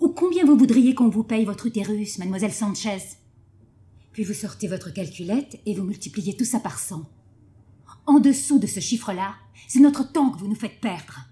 Ou 0.00 0.08
combien 0.08 0.44
vous 0.44 0.56
voudriez 0.56 0.94
qu'on 0.94 1.08
vous 1.08 1.24
paye 1.24 1.44
votre 1.44 1.66
utérus, 1.66 2.18
mademoiselle 2.18 2.52
Sanchez? 2.52 2.98
Puis 4.12 4.24
vous 4.24 4.34
sortez 4.34 4.68
votre 4.68 4.92
calculette 4.92 5.60
et 5.66 5.74
vous 5.74 5.84
multipliez 5.84 6.36
tout 6.36 6.44
ça 6.44 6.60
par 6.60 6.78
100. 6.78 7.04
En 8.06 8.20
dessous 8.20 8.58
de 8.58 8.66
ce 8.66 8.80
chiffre-là, 8.80 9.34
c'est 9.66 9.80
notre 9.80 10.10
temps 10.10 10.30
que 10.30 10.38
vous 10.38 10.48
nous 10.48 10.54
faites 10.54 10.80
perdre. 10.80 11.27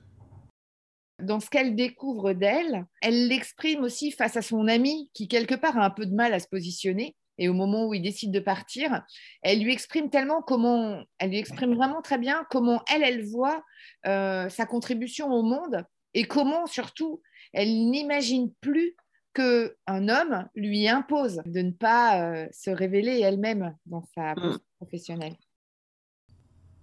Dans 1.22 1.40
ce 1.40 1.48
qu'elle 1.48 1.74
découvre 1.74 2.34
d'elle, 2.34 2.86
elle 3.00 3.28
l'exprime 3.28 3.82
aussi 3.82 4.12
face 4.12 4.36
à 4.36 4.42
son 4.42 4.68
ami 4.68 5.10
qui, 5.14 5.28
quelque 5.28 5.54
part, 5.54 5.78
a 5.78 5.84
un 5.84 5.90
peu 5.90 6.06
de 6.06 6.14
mal 6.14 6.34
à 6.34 6.40
se 6.40 6.48
positionner. 6.48 7.16
Et 7.38 7.48
au 7.48 7.54
moment 7.54 7.86
où 7.86 7.94
il 7.94 8.02
décide 8.02 8.32
de 8.32 8.40
partir, 8.40 9.02
elle 9.42 9.62
lui 9.62 9.72
exprime 9.72 10.10
tellement 10.10 10.42
comment, 10.42 11.02
elle 11.18 11.30
lui 11.30 11.38
exprime 11.38 11.74
vraiment 11.74 12.00
très 12.00 12.18
bien 12.18 12.46
comment 12.50 12.82
elle, 12.92 13.02
elle 13.02 13.24
voit 13.24 13.62
euh, 14.06 14.48
sa 14.48 14.64
contribution 14.64 15.30
au 15.30 15.42
monde 15.42 15.84
et 16.14 16.24
comment 16.24 16.66
surtout 16.66 17.20
elle 17.52 17.90
n'imagine 17.90 18.52
plus 18.60 18.96
qu'un 19.34 20.08
homme 20.08 20.48
lui 20.54 20.88
impose 20.88 21.42
de 21.44 21.60
ne 21.60 21.72
pas 21.72 22.22
euh, 22.22 22.48
se 22.52 22.70
révéler 22.70 23.20
elle-même 23.20 23.76
dans 23.84 24.02
sa 24.14 24.34
mmh. 24.34 24.58
professionnelle. 24.78 25.36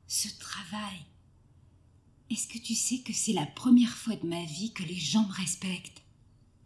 Ce 0.07 0.27
travail, 0.37 0.99
est-ce 2.33 2.47
que 2.47 2.57
tu 2.57 2.73
sais 2.73 2.99
que 2.99 3.13
c'est 3.13 3.33
la 3.33 3.45
première 3.45 3.95
fois 3.95 4.15
de 4.15 4.25
ma 4.25 4.43
vie 4.45 4.73
que 4.73 4.81
les 4.81 4.95
gens 4.95 5.27
me 5.27 5.33
respectent? 5.33 6.01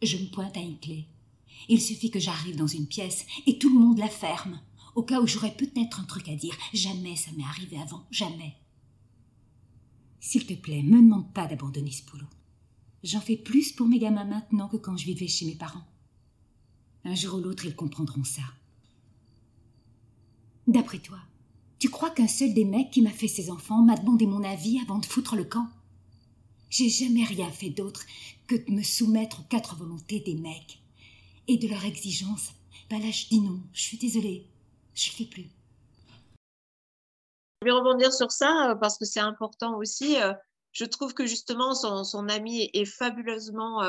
Je 0.01 0.15
me 0.15 0.27
pointe 0.27 0.55
à 0.55 0.61
une 0.61 0.79
clé. 0.79 1.05
Il 1.67 1.81
suffit 1.81 2.09
que 2.09 2.21
j'arrive 2.21 2.55
dans 2.55 2.67
une 2.67 2.87
pièce 2.87 3.25
et 3.45 3.57
tout 3.59 3.67
le 3.67 3.79
monde 3.79 3.97
la 3.97 4.07
ferme, 4.07 4.61
au 4.95 5.03
cas 5.03 5.19
où 5.19 5.27
j'aurais 5.27 5.55
peut-être 5.55 5.99
un 5.99 6.05
truc 6.05 6.29
à 6.29 6.35
dire. 6.35 6.55
Jamais 6.73 7.17
ça 7.17 7.31
m'est 7.35 7.43
arrivé 7.43 7.77
avant, 7.77 8.05
jamais. 8.11 8.55
S'il 10.21 10.45
te 10.45 10.53
plaît, 10.53 10.83
me 10.83 11.01
demande 11.01 11.33
pas 11.33 11.47
d'abandonner 11.47 11.91
ce 11.91 12.05
boulot. 12.09 12.27
J'en 13.03 13.21
fais 13.21 13.37
plus 13.37 13.73
pour 13.73 13.87
mes 13.87 13.99
gamins 13.99 14.23
maintenant 14.23 14.69
que 14.69 14.77
quand 14.77 14.95
je 14.95 15.05
vivais 15.05 15.27
chez 15.27 15.45
mes 15.45 15.55
parents. 15.55 15.85
Un 17.03 17.15
jour 17.15 17.35
ou 17.35 17.41
l'autre, 17.41 17.65
ils 17.65 17.75
comprendront 17.75 18.23
ça. 18.23 18.43
D'après 20.65 20.99
toi, 20.99 21.19
tu 21.79 21.89
crois 21.89 22.09
qu'un 22.09 22.27
seul 22.27 22.53
des 22.53 22.65
mecs 22.65 22.91
qui 22.91 23.01
m'a 23.01 23.11
fait 23.11 23.27
ses 23.27 23.51
enfants 23.51 23.81
m'a 23.81 23.95
demandé 23.95 24.25
mon 24.25 24.43
avis 24.43 24.79
avant 24.81 24.97
de 24.97 25.05
foutre 25.05 25.35
le 25.35 25.43
camp? 25.43 25.67
J'ai 26.69 26.89
jamais 26.89 27.23
rien 27.23 27.49
fait 27.51 27.69
d'autre 27.69 28.05
que 28.47 28.55
de 28.55 28.71
me 28.71 28.83
soumettre 28.83 29.41
aux 29.41 29.47
quatre 29.49 29.75
volontés 29.75 30.19
des 30.19 30.35
mecs 30.35 30.81
et 31.47 31.57
de 31.57 31.67
leurs 31.67 31.85
exigences. 31.85 32.51
Ben 32.89 32.99
là, 32.99 33.11
je 33.11 33.27
dis 33.27 33.41
non, 33.41 33.59
je 33.73 33.81
suis 33.81 33.97
désolée, 33.97 34.47
je 34.93 35.09
le 35.11 35.15
fais 35.15 35.25
plus. 35.25 35.49
Je 37.61 37.65
vais 37.65 37.71
rebondir 37.71 38.13
sur 38.13 38.31
ça 38.31 38.71
euh, 38.71 38.75
parce 38.75 38.97
que 38.97 39.05
c'est 39.05 39.19
important 39.19 39.77
aussi. 39.77 40.21
Euh, 40.21 40.33
je 40.71 40.85
trouve 40.85 41.13
que 41.13 41.25
justement, 41.25 41.73
son, 41.73 42.29
ami 42.29 42.69
est 42.73 42.85
fabuleusement 42.85 43.81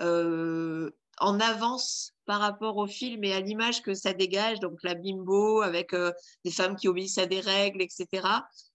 euh, 0.00 0.90
en 1.18 1.40
avance 1.40 2.14
par 2.30 2.38
rapport 2.38 2.76
au 2.76 2.86
film 2.86 3.24
et 3.24 3.32
à 3.32 3.40
l'image 3.40 3.82
que 3.82 3.92
ça 3.92 4.12
dégage. 4.12 4.60
Donc, 4.60 4.78
la 4.84 4.94
bimbo 4.94 5.62
avec 5.62 5.96
des 6.44 6.52
femmes 6.52 6.76
qui 6.76 6.86
obéissent 6.86 7.18
à 7.18 7.26
des 7.26 7.40
règles, 7.40 7.82
etc. 7.82 8.06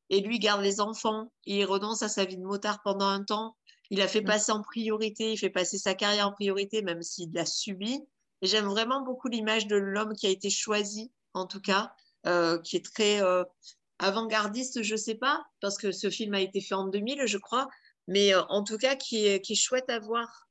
Et 0.10 0.20
lui 0.20 0.40
garde 0.40 0.62
les 0.62 0.82
enfants. 0.82 1.32
Il 1.46 1.64
renonce 1.64 2.04
à 2.04 2.10
sa 2.10 2.26
vie 2.26 2.36
de 2.36 2.44
motard 2.44 2.82
pendant 2.84 3.06
un 3.06 3.24
temps. 3.24 3.56
Il 3.92 4.02
a 4.02 4.10
fait 4.10 4.20
mmh. 4.20 4.26
passer 4.26 4.52
en 4.52 4.62
priorité, 4.62 5.32
il 5.32 5.38
fait 5.38 5.50
passer 5.50 5.78
sa 5.78 5.94
carrière 5.94 6.28
en 6.28 6.34
priorité, 6.34 6.82
même 6.82 7.02
s'il 7.02 7.32
l'a 7.32 7.46
subi. 7.46 8.02
Et 8.42 8.48
j'aime 8.48 8.66
vraiment 8.66 9.02
beaucoup 9.04 9.30
l'image 9.30 9.68
de 9.68 9.78
l'homme 9.78 10.16
qui 10.16 10.28
a 10.28 10.32
été 10.32 10.50
choisi, 10.50 11.14
en 11.34 11.46
tout 11.46 11.62
cas, 11.62 11.94
euh, 12.28 12.60
qui 12.60 12.76
est 12.76 12.84
très 12.84 13.24
euh, 13.24 13.46
avant-gardiste, 14.00 14.84
je 14.84 14.96
ne 14.96 15.00
sais 15.00 15.16
pas, 15.16 15.46
parce 15.62 15.78
que 15.78 15.94
ce 15.94 16.10
film 16.10 16.34
a 16.34 16.42
été 16.42 16.60
fait 16.60 16.76
en 16.76 16.88
2000, 16.90 17.22
je 17.26 17.38
crois, 17.38 17.70
mais 18.10 18.36
euh, 18.36 18.44
en 18.50 18.66
tout 18.66 18.78
cas, 18.78 18.98
qui 18.98 19.26
est, 19.26 19.40
qui 19.40 19.54
est 19.54 19.56
chouette 19.56 19.90
à 19.90 20.00
voir. 20.00 20.45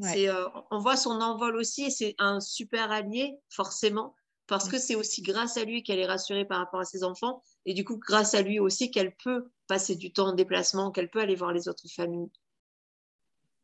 On 0.00 0.78
voit 0.78 0.96
son 0.96 1.20
envol 1.20 1.56
aussi, 1.56 1.84
et 1.84 1.90
c'est 1.90 2.14
un 2.18 2.40
super 2.40 2.90
allié, 2.90 3.38
forcément, 3.48 4.14
parce 4.46 4.68
que 4.68 4.78
c'est 4.78 4.94
aussi 4.94 5.22
grâce 5.22 5.56
à 5.56 5.64
lui 5.64 5.82
qu'elle 5.82 5.98
est 5.98 6.06
rassurée 6.06 6.44
par 6.44 6.58
rapport 6.58 6.80
à 6.80 6.84
ses 6.84 7.04
enfants, 7.04 7.42
et 7.64 7.74
du 7.74 7.84
coup, 7.84 7.98
grâce 7.98 8.34
à 8.34 8.42
lui 8.42 8.58
aussi 8.58 8.90
qu'elle 8.90 9.14
peut 9.16 9.50
passer 9.66 9.96
du 9.96 10.12
temps 10.12 10.28
en 10.28 10.34
déplacement, 10.34 10.90
qu'elle 10.90 11.10
peut 11.10 11.20
aller 11.20 11.36
voir 11.36 11.52
les 11.52 11.68
autres 11.68 11.88
familles. 11.88 12.30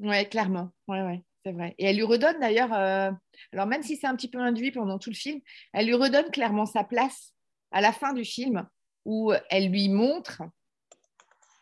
Oui, 0.01 0.29
clairement. 0.29 0.71
Ouais, 0.87 1.03
ouais, 1.03 1.25
c'est 1.45 1.53
vrai. 1.53 1.75
Et 1.79 1.87
elle 1.87 1.97
lui 1.97 2.05
redonne 2.05 2.39
d'ailleurs, 2.39 2.73
euh, 2.73 3.11
alors 3.53 3.67
même 3.67 3.83
si 3.83 3.97
c'est 3.97 4.07
un 4.07 4.15
petit 4.15 4.31
peu 4.31 4.39
induit 4.39 4.71
pendant 4.71 4.99
tout 4.99 5.11
le 5.11 5.17
film, 5.17 5.41
elle 5.73 5.87
lui 5.87 5.95
redonne 5.95 6.31
clairement 6.31 6.67
sa 6.67 6.85
place 6.85 7.35
à 7.73 7.81
la 7.81 7.93
fin 7.93 8.13
du 8.13 8.25
film 8.25 8.67
où 9.05 9.33
elle 9.51 9.71
lui 9.71 9.89
montre 9.89 10.43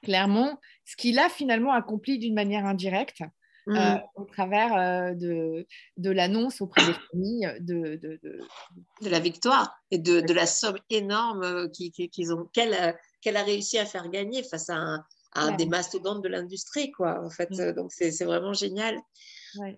clairement 0.02 0.60
ce 0.84 0.96
qu'il 0.96 1.18
a 1.18 1.28
finalement 1.28 1.72
accompli 1.72 2.18
d'une 2.18 2.34
manière 2.34 2.66
indirecte. 2.66 3.22
Euh, 3.68 3.72
mmh. 3.72 4.00
au 4.14 4.24
travers 4.24 4.76
euh, 4.76 5.14
de, 5.14 5.66
de 5.96 6.10
l'annonce 6.10 6.60
auprès 6.60 6.86
des 6.86 6.92
familles 7.10 7.52
de, 7.58 7.96
de, 7.96 8.20
de, 8.22 9.08
la 9.08 9.18
victoire 9.18 9.76
et 9.90 9.98
de, 9.98 10.32
la 10.32 10.46
somme 10.46 10.78
énorme 10.88 11.68
qu'ils 11.72 12.32
ont 12.32 12.44
qu'elle 12.52 12.96
qu'elle 13.20 13.36
a 13.36 13.42
réussi 13.42 13.76
à 13.78 13.84
faire 13.84 14.08
gagner 14.08 14.44
face 14.44 14.70
à 14.70 15.04
un, 15.34 15.52
des 15.56 15.66
mastodontes 15.66 16.22
de 16.22 16.28
l'industrie, 16.28 16.92
quoi, 16.92 17.20
en 17.24 17.30
fait. 17.30 17.50
Mm. 17.50 17.72
Donc, 17.72 17.92
c'est 17.92 18.24
vraiment 18.24 18.52
génial. 18.52 18.96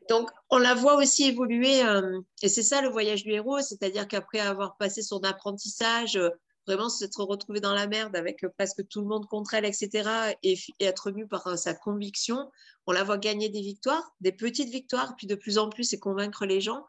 Donc, 0.09 0.31
on 0.51 0.59
la 0.59 0.75
voit 0.75 0.97
aussi 0.97 1.25
évoluer, 1.25 1.83
euh, 1.85 2.21
et 2.43 2.49
c'est 2.49 2.63
ça 2.63 2.83
le 2.83 2.89
voyage 2.89 3.23
du 3.23 3.33
héros, 3.33 3.61
c'est-à-dire 3.61 4.09
qu'après 4.09 4.41
avoir 4.41 4.77
passé 4.77 5.03
son 5.03 5.21
apprentissage, 5.21 6.17
euh, 6.17 6.31
vraiment 6.69 6.89
s'être 6.89 7.23
retrouvé 7.25 7.61
dans 7.61 7.75
la 7.75 7.87
merde 7.87 8.15
avec 8.15 8.45
euh, 8.45 8.49
presque 8.57 8.87
tout 8.89 9.01
le 9.01 9.07
monde 9.07 9.27
contre 9.27 9.55
elle, 9.55 9.65
etc., 9.65 10.37
et, 10.43 10.59
être 10.81 11.11
mu 11.11 11.27
par 11.27 11.59
sa 11.59 11.75
conviction, 11.75 12.51
on 12.87 12.93
la 12.93 13.05
voit 13.05 13.19
gagner 13.19 13.49
des 13.49 13.61
victoires, 13.61 14.15
des 14.21 14.33
petites 14.33 14.69
victoires, 14.69 15.17
puis 15.17 15.27
de 15.27 15.35
plus 15.35 15.59
en 15.59 15.69
plus, 15.69 15.93
et 15.93 15.99
convaincre 15.99 16.47
les 16.47 16.61
gens. 16.61 16.85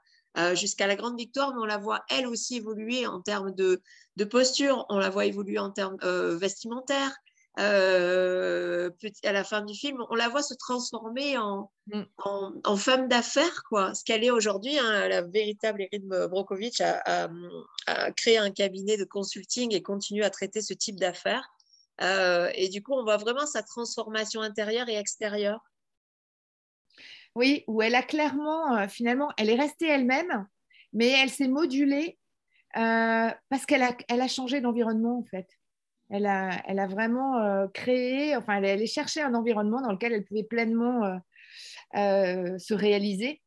jusqu'à 0.53 0.87
la 0.87 0.95
grande 0.95 1.17
victoire, 1.17 1.53
mais 1.53 1.61
on 1.61 1.65
la 1.65 1.77
voit 1.77 2.03
elle 2.09 2.27
aussi 2.27 2.57
évoluer 2.57 3.05
en 3.07 3.19
termes 3.21 3.51
de 3.51 3.81
posture, 4.25 4.85
on 4.89 4.97
la 4.97 5.09
voit 5.09 5.25
évoluer 5.25 5.59
en 5.59 5.71
termes 5.71 5.97
vestimentaires, 6.37 7.17
euh, 7.57 8.89
à 9.23 9.31
la 9.31 9.43
fin 9.43 9.61
du 9.61 9.73
film, 9.73 9.97
on 10.09 10.15
la 10.15 10.29
voit 10.29 10.43
se 10.43 10.53
transformer 10.53 11.37
en, 11.37 11.71
mm. 11.87 12.03
en, 12.63 12.77
femme 12.77 13.07
d'affaires, 13.07 13.63
quoi. 13.67 13.93
Ce 13.95 14.03
qu'elle 14.03 14.23
est 14.23 14.31
aujourd'hui, 14.31 14.77
hein, 14.77 15.07
la 15.07 15.23
véritable 15.23 15.87
Erin 15.91 16.27
Brokovich 16.27 16.81
a, 16.81 17.29
créé 18.15 18.37
un 18.37 18.51
cabinet 18.51 18.97
de 18.97 19.03
consulting 19.03 19.73
et 19.73 19.81
continue 19.81 20.23
à 20.23 20.29
traiter 20.29 20.61
ce 20.61 20.73
type 20.73 20.97
d'affaires. 20.97 21.49
Euh, 22.01 22.49
et 22.53 22.69
du 22.69 22.81
coup, 22.81 22.93
on 22.93 23.03
voit 23.03 23.17
vraiment 23.17 23.45
sa 23.45 23.63
transformation 23.63 24.41
intérieure 24.41 24.87
et 24.87 24.95
extérieure. 24.95 25.59
Oui, 27.35 27.63
où 27.67 27.81
elle 27.81 27.95
a 27.95 28.03
clairement, 28.03 28.77
euh, 28.77 28.87
finalement, 28.87 29.31
elle 29.37 29.49
est 29.49 29.59
restée 29.59 29.87
elle-même, 29.87 30.47
mais 30.93 31.09
elle 31.09 31.29
s'est 31.29 31.47
modulée 31.47 32.17
parce 32.73 33.65
qu'elle 33.67 33.81
a, 33.81 33.97
elle 34.07 34.21
a 34.21 34.27
changé 34.27 34.61
d'environnement, 34.61 35.17
en 35.17 35.23
fait 35.23 35.58
elle 36.09 36.25
a, 36.25 36.61
elle 36.67 36.79
vraiment 36.89 37.37
euh, 37.37 37.67
créé, 37.67 38.35
enfin, 38.35 38.57
elle 38.57 38.65
est 38.65 38.71
allée 38.71 38.87
chercher 38.87 39.21
un 39.21 39.33
environnement 39.33 39.81
dans 39.81 39.91
lequel 39.91 40.13
elle 40.13 40.25
pouvait 40.25 40.43
pleinement 40.43 41.05
euh, 41.05 41.17
euh, 41.95 42.57
se 42.57 42.73
réaliser. 42.73 43.41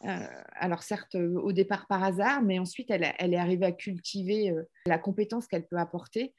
alors 0.00 0.82
certes, 0.82 1.14
au 1.14 1.52
départ 1.52 1.86
par 1.86 2.02
hasard, 2.02 2.42
mais 2.42 2.58
ensuite, 2.58 2.90
elle, 2.90 3.14
elle 3.18 3.34
est 3.34 3.38
arrivée 3.38 3.66
à 3.66 3.72
cultiver 3.72 4.52
la 4.86 4.98
compétence 4.98 5.46
qu'elle 5.46 5.66
peut 5.66 5.78
apporter. 5.78 6.34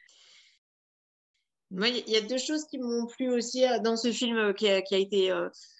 Il 1.75 2.09
y 2.09 2.15
a 2.15 2.21
deux 2.21 2.37
choses 2.37 2.65
qui 2.65 2.77
m'ont 2.77 3.07
plu 3.07 3.31
aussi 3.33 3.65
dans 3.83 3.97
ce 3.97 4.11
film 4.11 4.53
qui 4.53 4.69
a, 4.69 4.81
qui 4.83 4.93
a 4.93 4.99
été, 4.99 5.33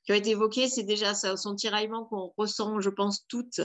qui 0.06 0.12
a 0.12 0.16
été 0.16 0.32
évoqué. 0.32 0.68
C'est 0.68 0.84
déjà 0.84 1.14
son 1.14 1.56
tiraillement 1.56 2.06
qu'on 2.06 2.34
ressent, 2.36 2.80
je 2.80 2.90
pense, 2.90 3.28
toutes. 3.28 3.62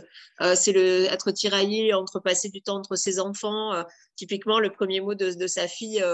c'est 0.55 0.73
le 0.73 1.07
être 1.07 1.31
tiraillé 1.31 1.95
entre 1.95 2.21
passer 2.21 2.51
du 2.51 2.61
temps 2.61 2.77
entre 2.77 2.97
ses 2.97 3.19
enfants. 3.19 3.83
typiquement, 4.15 4.61
le 4.61 4.71
premier 4.71 5.01
mot 5.01 5.15
de, 5.15 5.33
de 5.33 5.47
sa 5.47 5.69
fille, 5.69 6.05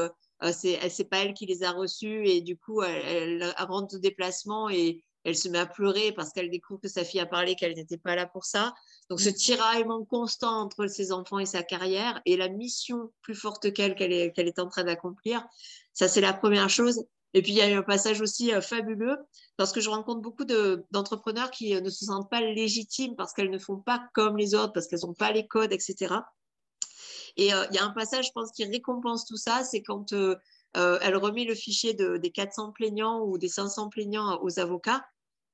c'est 0.53 0.89
c'est 0.89 1.05
pas 1.05 1.19
elle 1.19 1.35
qui 1.35 1.47
les 1.47 1.65
a 1.65 1.73
reçus 1.73 2.29
et 2.29 2.43
du 2.43 2.57
coup, 2.57 2.83
elle, 2.83 3.43
elle 3.43 3.55
rentre 3.67 3.97
au 3.97 3.99
déplacement 3.99 4.71
et 4.71 5.03
elle 5.25 5.37
se 5.37 5.49
met 5.49 5.59
à 5.59 5.67
pleurer 5.67 6.13
parce 6.13 6.31
qu'elle 6.31 6.51
découvre 6.51 6.81
que 6.81 6.89
sa 6.89 7.03
fille 7.03 7.21
a 7.21 7.27
parlé 7.27 7.55
qu'elle 7.55 7.75
n'était 7.75 7.97
pas 7.97 8.15
là 8.15 8.27
pour 8.27 8.45
ça. 8.45 8.75
Donc, 9.09 9.21
ce 9.21 9.31
mm. 9.31 9.35
tiraillement 9.35 10.05
constant 10.05 10.61
entre 10.61 10.87
ses 10.87 11.13
enfants 11.13 11.39
et 11.39 11.47
sa 11.47 11.63
carrière 11.63 12.21
et 12.27 12.37
la 12.37 12.49
mission 12.49 13.11
plus 13.23 13.35
forte 13.35 13.73
qu'elle 13.73 13.95
qu'elle 13.95 14.13
est, 14.13 14.33
qu'elle 14.33 14.49
est 14.49 14.59
en 14.59 14.69
train 14.69 14.85
d'accomplir, 14.85 15.45
ça, 15.95 16.09
c'est 16.09 16.21
la 16.21 16.33
première 16.33 16.69
chose. 16.69 17.05
Et 17.35 17.43
puis, 17.43 17.53
il 17.53 17.57
y 17.57 17.61
a 17.61 17.71
eu 17.71 17.75
un 17.75 17.83
passage 17.83 18.21
aussi 18.21 18.53
euh, 18.53 18.61
fabuleux 18.61 19.17
parce 19.57 19.73
que 19.73 19.81
je 19.81 19.91
rencontre 19.91 20.21
beaucoup 20.21 20.45
d'entrepreneurs 20.45 21.51
qui 21.51 21.75
euh, 21.75 21.81
ne 21.81 21.91
se 21.91 22.05
sentent 22.05 22.31
pas 22.31 22.41
légitimes 22.41 23.17
parce 23.17 23.33
qu'elles 23.33 23.51
ne 23.51 23.59
font 23.59 23.79
pas 23.79 24.05
comme 24.13 24.37
les 24.37 24.55
autres, 24.55 24.73
parce 24.73 24.87
qu'elles 24.87 25.01
n'ont 25.03 25.15
pas 25.15 25.33
les 25.33 25.47
codes, 25.47 25.73
etc. 25.73 26.15
Et 27.37 27.53
euh, 27.53 27.65
il 27.71 27.77
y 27.77 27.79
a 27.79 27.85
un 27.85 27.91
passage, 27.91 28.27
je 28.27 28.31
pense, 28.33 28.53
qui 28.53 28.65
récompense 28.65 29.25
tout 29.25 29.37
ça, 29.37 29.65
c'est 29.65 29.83
quand 29.83 30.13
elle 30.13 31.17
remet 31.17 31.45
le 31.45 31.55
fichier 31.55 31.95
de, 31.95 32.17
des 32.17 32.31
400 32.31 32.73
plaignants 32.73 33.21
ou 33.21 33.39
des 33.39 33.49
500 33.49 33.91
plaignants 33.91 34.41
aux 34.43 34.59
avocats 34.59 35.05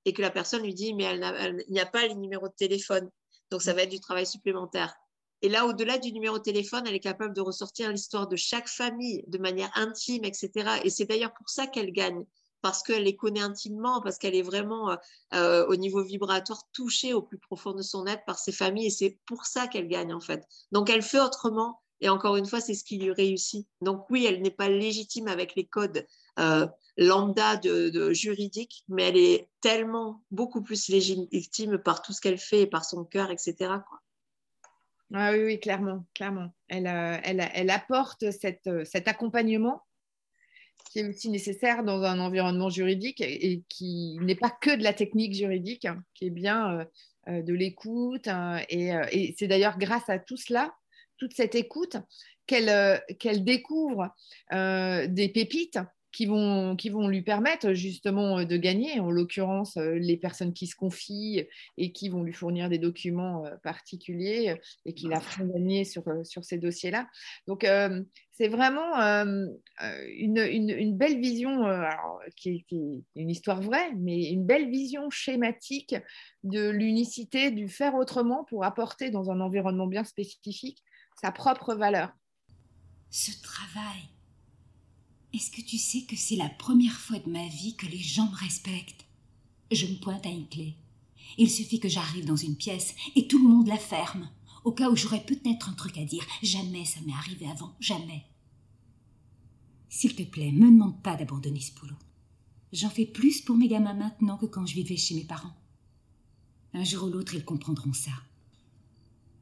et 0.07 0.15
que 0.15 0.23
la 0.23 0.31
personne 0.31 0.63
lui 0.63 0.75
dit, 0.75 0.95
mais 0.95 1.05
elle 1.05 1.63
il 1.69 1.73
n'y 1.73 1.81
a 1.81 1.87
pas 1.87 2.07
les 2.07 2.15
numéros 2.15 2.49
de 2.49 2.55
téléphone. 2.55 3.11
Donc, 3.51 3.63
ça 3.63 3.75
va 3.75 3.83
être 3.83 3.91
du 3.91 4.01
travail 4.01 4.27
supplémentaire. 4.27 4.95
Et 5.43 5.49
là, 5.49 5.67
au-delà 5.67 5.99
du 5.99 6.13
numéro 6.13 6.39
de 6.39 6.43
téléphone, 6.43 6.85
elle 6.87 6.95
est 6.95 7.01
capable 7.01 7.35
de 7.35 7.41
ressortir 7.41 7.91
l'histoire 7.91 8.29
de 8.29 8.37
chaque 8.37 8.69
famille 8.69 9.25
de 9.27 9.39
manière 9.39 9.71
intime, 9.75 10.25
etc. 10.25 10.81
Et 10.85 10.91
c'est 10.91 11.07
d'ailleurs 11.07 11.33
pour 11.33 11.49
ça 11.49 11.67
qu'elle 11.67 11.93
gagne. 11.93 12.25
parce 12.63 12.83
qu'elle 12.83 13.05
les 13.05 13.17
connaît 13.17 13.41
intimement, 13.41 14.03
parce 14.03 14.19
qu'elle 14.19 14.35
est 14.35 14.43
vraiment 14.43 14.95
au 15.33 15.77
niveau 15.77 16.03
vibratoire 16.03 16.63
touchée 16.75 17.15
au 17.15 17.23
plus 17.23 17.39
profond 17.39 17.73
de 17.73 17.83
son 17.83 18.07
être 18.07 18.25
par 18.27 18.39
ses 18.39 18.53
familles 18.53 18.89
et 18.89 18.91
c'est 18.91 19.19
pour 19.25 19.47
ça 19.47 19.67
qu'elle 19.67 19.89
gagne 19.89 20.13
en 20.13 20.21
fait. 20.21 20.45
Donc 20.71 20.91
elle 20.91 21.03
fait 21.03 21.21
autrement 21.21 21.81
et 22.03 22.09
encore 22.09 22.37
une 22.37 22.47
fois, 22.47 22.61
c'est 22.61 22.75
ce 22.75 22.85
qui 22.85 22.99
lui 22.99 23.13
réussit. 23.13 23.67
Donc 23.83 24.09
oui, 24.11 24.27
elle 24.27 24.41
n'est 24.43 24.51
pas 24.51 24.69
légitime 24.69 25.29
avec 25.29 25.55
les 25.55 25.67
codes 25.67 26.07
lambda 26.97 27.57
de, 27.57 28.13
juridique, 28.13 28.85
mais 28.89 29.05
elle 29.05 29.17
est 29.17 29.49
tellement 29.61 30.23
beaucoup 30.31 30.63
plus 30.63 30.89
légitime 30.89 31.79
par 31.79 32.03
tout 32.03 32.13
ce 32.13 32.21
qu'elle 32.21 32.39
fait 32.39 32.63
et 32.63 32.67
par 32.67 32.85
son 32.85 33.05
cœur, 33.05 33.31
etc. 33.31 33.75
Ah 35.13 35.33
oui, 35.33 35.45
oui, 35.45 35.61
clairement, 35.61 36.07
clairement. 36.15 36.55
Elle, 36.69 36.87
elle 36.87 37.71
apporte 37.71 38.31
cette, 38.31 38.71
cet 38.85 39.09
accompagnement 39.09 39.83
qui 40.91 41.01
est 41.01 41.09
aussi 41.09 41.31
nécessaire 41.31 41.85
dans 41.85 42.03
un 42.03 42.19
environnement 42.19 42.69
juridique 42.69 43.21
et 43.21 43.63
qui 43.69 44.19
n'est 44.21 44.35
pas 44.35 44.51
que 44.51 44.77
de 44.77 44.83
la 44.83 44.93
technique 44.93 45.35
juridique, 45.35 45.85
hein, 45.85 46.03
qui 46.15 46.27
est 46.27 46.31
bien 46.31 46.81
euh, 46.81 46.85
euh, 47.29 47.43
de 47.43 47.55
l'écoute. 47.55 48.27
Hein, 48.29 48.61
euh, 48.73 49.07
et, 49.13 49.35
c'est 49.39 49.47
d'ailleurs 49.47 49.79
grâce 49.79 50.09
à 50.09 50.19
tout 50.19 50.37
cela, 50.37 50.75
toute 51.17 51.35
cette 51.35 51.55
écoute, 51.55 51.97
qu'elle 52.47 53.45
découvre 53.45 54.13
des 54.51 55.31
pépites 55.33 55.79
qui 56.13 56.27
vont, 56.27 56.77
qui 56.77 56.91
vont 56.91 57.09
lui 57.09 57.23
permettre 57.23 57.73
justement 57.73 58.39
euh, 58.39 58.45
de 58.45 58.57
gagner, 58.57 58.99
en 59.01 59.11
l'occurrence 59.11 59.77
euh, 59.77 59.95
les 59.95 60.17
personnes 60.17 60.53
qui 60.53 60.67
se 60.67 60.75
confient 60.75 61.47
et 61.77 61.93
qui 61.93 62.09
vont 62.09 62.23
lui 62.23 62.33
fournir 62.33 62.69
des 62.69 62.79
documents 62.79 63.47
euh, 63.47 63.57
particuliers 63.63 64.57
et 64.85 64.95
qui 64.95 65.07
la 65.07 65.21
feront 65.21 65.47
gagner 65.47 65.85
sur, 65.85 66.05
sur 66.25 66.45
ces 66.45 66.59
dossiers-là. 66.59 67.09
Donc 67.47 67.67
c'est 68.33 68.49
vraiment 68.49 68.97
une, 68.99 70.39
une, 70.39 70.97
belle 70.97 71.21
vision, 71.21 71.65
qui, 72.37 72.65
qui, 72.65 73.05
est 73.17 73.21
une 73.21 73.31
histoire 73.31 73.61
vraie, 73.61 73.93
mais 73.99 74.31
une 74.31 74.45
belle 74.47 74.71
vision 74.71 75.11
schématique 75.11 75.95
de 76.43 76.69
l'unicité, 76.69 77.51
du 77.51 77.69
faire 77.69 77.95
autrement 77.95 78.45
pour 78.45 78.65
apporter 78.65 79.11
dans 79.11 79.31
un 79.31 79.41
environnement 79.41 79.87
bien 79.87 80.05
spécifique 80.05 80.83
sa 81.21 81.33
propre 81.33 81.75
valeur. 81.75 82.13
Ce 83.11 83.31
travail 83.43 84.09
est-ce 85.33 85.51
que 85.51 85.61
tu 85.61 85.79
sais 85.79 86.03
que 86.03 86.17
c'est 86.17 86.37
la 86.37 86.49
première 86.49 86.99
fois 86.99 87.19
de 87.19 87.31
ma 87.31 87.47
vie 87.47 87.77
que 87.77 87.87
les 87.87 87.99
gens 87.99 88.29
me 88.31 88.37
respectent? 88.37 89.05
Je 89.71 89.87
me 89.87 90.01
pointe 90.01 90.27
à 90.27 90.31
une 90.31 90.49
clé. 90.49 90.75
Il 91.39 91.49
suffit 91.49 91.79
que 91.79 91.89
j'arrive 91.89 92.25
dans 92.25 92.37
une 92.37 92.57
pièce 92.57 92.95
et 93.15 93.29
tout 93.29 93.41
le 93.41 93.49
monde 93.49 93.69
la 93.69 93.79
ferme, 93.79 94.29
au 94.65 94.73
cas 94.73 94.91
où 94.91 94.97
j'aurais 94.97 95.25
peut-être 95.25 95.69
un 95.69 95.75
truc 95.75 95.97
à 95.99 96.05
dire. 96.05 96.27
Jamais 96.43 96.85
ça 96.85 97.01
m'est 97.07 97.13
arrivé 97.13 97.47
avant, 97.47 97.75
jamais. 97.79 98.25
S'il 99.89 100.17
te 100.17 100.25
plaît, 100.25 100.51
me 100.51 100.71
demande 100.71 101.01
pas 101.03 101.17
d'abandonner 101.17 101.61
ce 101.61 101.73
boulot. 101.75 101.97
J'en 102.73 102.91
fais 102.91 103.07
plus 103.07 103.41
pour 103.41 103.57
mes 103.57 103.69
gamins 103.69 103.95
maintenant 103.95 104.37
que 104.37 104.47
quand 104.47 104.67
je 104.67 104.75
vivais 104.75 104.97
chez 104.97 105.15
mes 105.15 105.25
parents. 105.25 105.55
Un 106.75 106.85
jour 106.85 107.05
ou 107.05 107.11
l'autre, 107.11 107.35
ils 107.35 107.45
comprendront 107.45 107.93
ça. 107.93 108.13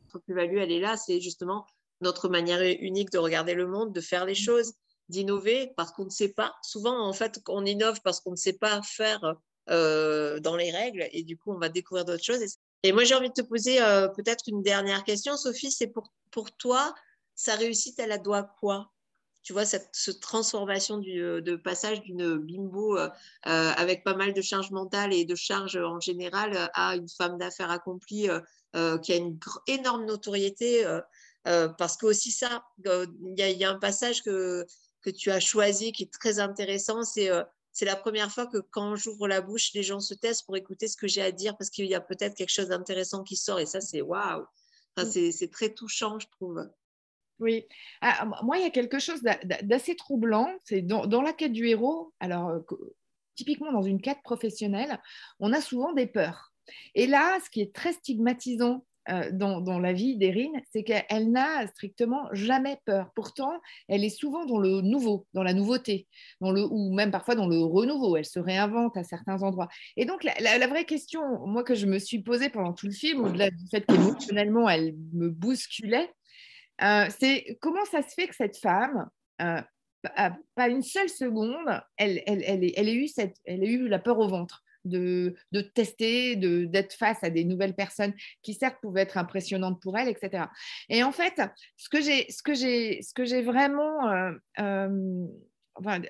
Notre 0.05 0.25
plus-value, 0.25 0.57
elle 0.57 0.73
est 0.73 0.81
là, 0.81 0.97
c'est 0.97 1.21
justement 1.21 1.67
notre 2.01 2.29
manière 2.29 2.63
unique 2.81 3.11
de 3.11 3.19
regarder 3.19 3.55
le 3.55 3.67
monde, 3.67 3.93
de 3.93 4.01
faire 4.01 4.25
les 4.25 4.35
choses 4.35 4.75
d'innover 5.09 5.73
parce 5.77 5.93
qu'on 5.93 6.05
ne 6.05 6.11
sait 6.11 6.29
pas. 6.29 6.55
Souvent, 6.63 7.07
en 7.07 7.13
fait, 7.13 7.41
on 7.49 7.65
innove 7.65 8.01
parce 8.03 8.21
qu'on 8.21 8.33
ne 8.33 8.37
sait 8.37 8.53
pas 8.53 8.83
faire 8.83 9.37
euh, 9.71 10.41
dans 10.41 10.57
les 10.57 10.71
règles 10.71 11.07
et 11.13 11.23
du 11.23 11.37
coup, 11.37 11.53
on 11.53 11.59
va 11.59 11.69
découvrir 11.69 12.07
d'autres 12.07 12.25
choses. 12.25 12.41
Et, 12.83 12.93
moi, 12.93 13.05
j'ai 13.05 13.15
envie 13.15 13.29
de 13.29 13.35
te 13.35 13.43
poser 13.43 13.83
euh, 13.83 14.09
peut-être 14.09 14.45
une 14.47 14.63
dernière 14.63 15.05
question, 15.05 15.37
Sophie. 15.37 15.71
C'est 15.71 15.89
pour, 15.89 16.11
pour 16.31 16.51
toi, 16.53 16.95
sa 17.35 17.55
réussite, 17.55 17.99
elle 17.99 18.13
a 18.13 18.19
doit 18.19 18.45
quoi? 18.61 18.91
Tu 19.43 19.53
vois, 19.53 19.67
cette, 19.67 19.91
transformation 20.23 20.97
du, 20.97 21.23
euh, 21.23 21.43
de 21.43 21.55
passage 21.55 22.01
d'une 22.01 22.39
bimbo 22.39 22.99
avec 23.43 24.05
pas 24.05 24.15
mal 24.15 24.33
de 24.33 24.41
charges 24.41 24.71
mentales 24.71 25.13
et 25.13 25.27
de 25.27 25.35
charges 25.35 25.77
en 25.77 26.01
général 26.01 26.71
à 26.73 26.97
une 26.97 27.09
femme 27.09 27.37
d'affaires 27.37 27.71
accomplie 27.71 28.29
qui 29.03 29.13
a 29.13 29.17
une 29.17 29.39
énorme 29.67 30.07
notoriété. 30.07 30.85
parce 31.45 31.99
que 31.99 32.07
aussi 32.07 32.31
ça, 32.31 32.65
il 32.85 33.35
y, 33.37 33.65
a 33.65 33.71
un 33.71 33.79
passage 33.79 34.23
que, 34.23 34.67
que 35.03 35.11
tu 35.11 35.31
as 35.31 35.41
choisi 35.41 35.93
qui 35.93 36.05
est 36.05 36.13
très 36.13 36.39
intéressant. 36.39 37.03
C'est 37.03 37.31
euh, 37.31 37.45
c'est 37.73 37.85
la 37.85 37.97
première 37.97 38.33
fois 38.33 38.49
que 38.49 38.59
quand 38.59 38.97
j'ouvre 38.97 39.29
la 39.29 39.41
bouche, 39.41 39.73
les 39.73 39.85
gens 39.85 40.01
se 40.01 40.13
taisent 40.13 40.43
pour 40.43 40.57
écouter 40.57 40.89
ce 40.89 40.97
que 40.97 41.07
j'ai 41.07 41.23
à 41.23 41.31
dire 41.31 41.57
parce 41.57 41.71
qu'il 41.71 41.87
y 41.87 41.95
a 41.95 42.01
peut-être 42.01 42.35
quelque 42.35 42.51
chose 42.51 42.69
d'intéressant 42.69 43.23
qui 43.23 43.37
sort. 43.37 43.61
Et 43.61 43.67
ça, 43.67 43.81
c'est 43.81 44.01
waouh. 44.01 44.45
Enfin, 44.97 45.09
c'est 45.09 45.51
très 45.53 45.73
touchant, 45.73 46.19
je 46.19 46.27
trouve. 46.29 46.69
Oui, 47.39 47.67
ah, 48.01 48.29
moi, 48.43 48.59
il 48.59 48.65
y 48.65 48.67
a 48.67 48.71
quelque 48.71 48.99
chose 48.99 49.23
d'assez 49.63 49.95
troublant. 49.95 50.51
C'est 50.65 50.83
dans, 50.83 51.07
dans, 51.07 51.23
la 51.23 51.33
quête 51.33 51.53
du 51.53 51.69
héros. 51.69 52.13
Alors, 52.19 52.49
euh, 52.49 52.95
typiquement 53.37 53.71
dans 53.71 53.83
une 53.83 54.01
quête 54.01 54.23
professionnelle, 54.25 55.01
on 55.39 55.53
a 55.53 55.61
souvent 55.61 55.93
des 55.93 56.09
peurs. 56.09 56.53
Et 56.97 57.07
là, 57.07 57.39
ce 57.45 57.49
qui 57.49 57.61
est 57.61 57.73
très 57.73 57.93
stigmatisant 57.93 58.85
euh, 59.11 59.31
dans, 59.33 59.79
la 59.79 59.93
vie 59.93 60.17
d'Erin, 60.17 60.51
c'est 60.71 60.83
qu'elle 60.83 61.31
n'a 61.31 61.67
strictement 61.69 62.29
jamais 62.33 62.79
peur. 62.85 63.11
Pourtant, 63.15 63.53
elle 63.89 64.05
est 64.05 64.11
souvent 64.11 64.45
dans 64.45 64.59
le 64.59 64.81
nouveau, 64.81 65.27
dans 65.33 65.43
la 65.43 65.55
nouveauté, 65.55 66.07
dans 66.41 66.51
le, 66.51 66.65
ou 66.65 66.93
même 66.95 67.11
parfois 67.11 67.35
dans 67.35 67.47
le 67.47 67.59
renouveau. 67.59 68.17
Elle 68.17 68.25
se 68.25 68.39
réinvente 68.39 68.97
à 68.97 69.05
certains 69.05 69.43
endroits. 69.43 69.69
Et 69.97 70.05
donc, 70.05 70.25
la, 70.25 70.67
vraie 70.67 70.85
question, 70.85 71.47
moi, 71.47 71.65
que 71.65 71.75
je 71.75 71.87
me 71.87 71.99
suis 71.99 72.23
posée 72.23 72.51
pendant 72.51 72.73
tout 72.73 72.87
le 72.87 72.93
film, 72.93 73.25
au-delà 73.25 73.51
du 73.51 73.67
fait 73.71 73.87
qu'émotionnellement, 73.87 74.69
elle 74.69 74.95
me 75.13 75.31
bousculait, 75.31 76.11
euh, 76.83 77.07
c'est 77.19 77.59
comment 77.61 77.85
ça 77.87 78.03
se 78.03 78.15
fait 78.15 78.29
que 78.29 78.37
cette 78.37 78.59
femme, 78.59 79.09
euh, 79.41 79.61
pas 80.55 80.69
une 80.69 80.83
seule 80.83 81.09
seconde, 81.09 81.81
elle, 81.97 82.23
elle, 82.27 82.43
elle, 82.47 82.73
elle, 82.77 82.89
eu 82.89 83.09
cette, 83.09 83.37
elle 83.45 83.63
a 83.63 83.67
eu 83.67 83.89
la 83.89 83.99
peur 83.99 84.19
au 84.19 84.29
ventre? 84.29 84.63
De, 84.89 85.35
de 85.53 85.61
tester, 85.61 86.37
d'être 86.37 86.95
face 86.95 87.23
à 87.23 87.31
des 87.31 87.45
nouvelles 87.45 87.75
personnes 87.75 88.15
qui 88.43 88.55
certes 88.55 88.79
pouvaient 88.81 89.03
être 89.03 89.19
impressionnantes 89.19 89.81
pour 89.81 89.97
elle, 89.97 90.09
etc. 90.09 90.45
Et 90.89 91.03
en 91.03 91.13
fait, 91.13 91.41
ce 91.77 91.89
que 91.89 92.01
j'ai, 92.01 92.31
ce 92.31 92.43
que 92.43 92.55
j'ai, 92.55 93.03
ce 93.03 93.15
que 93.15 93.25
j'ai 93.25 93.43
vraiment 93.43 94.11
euh, 94.11 94.33
euh, 94.61 95.27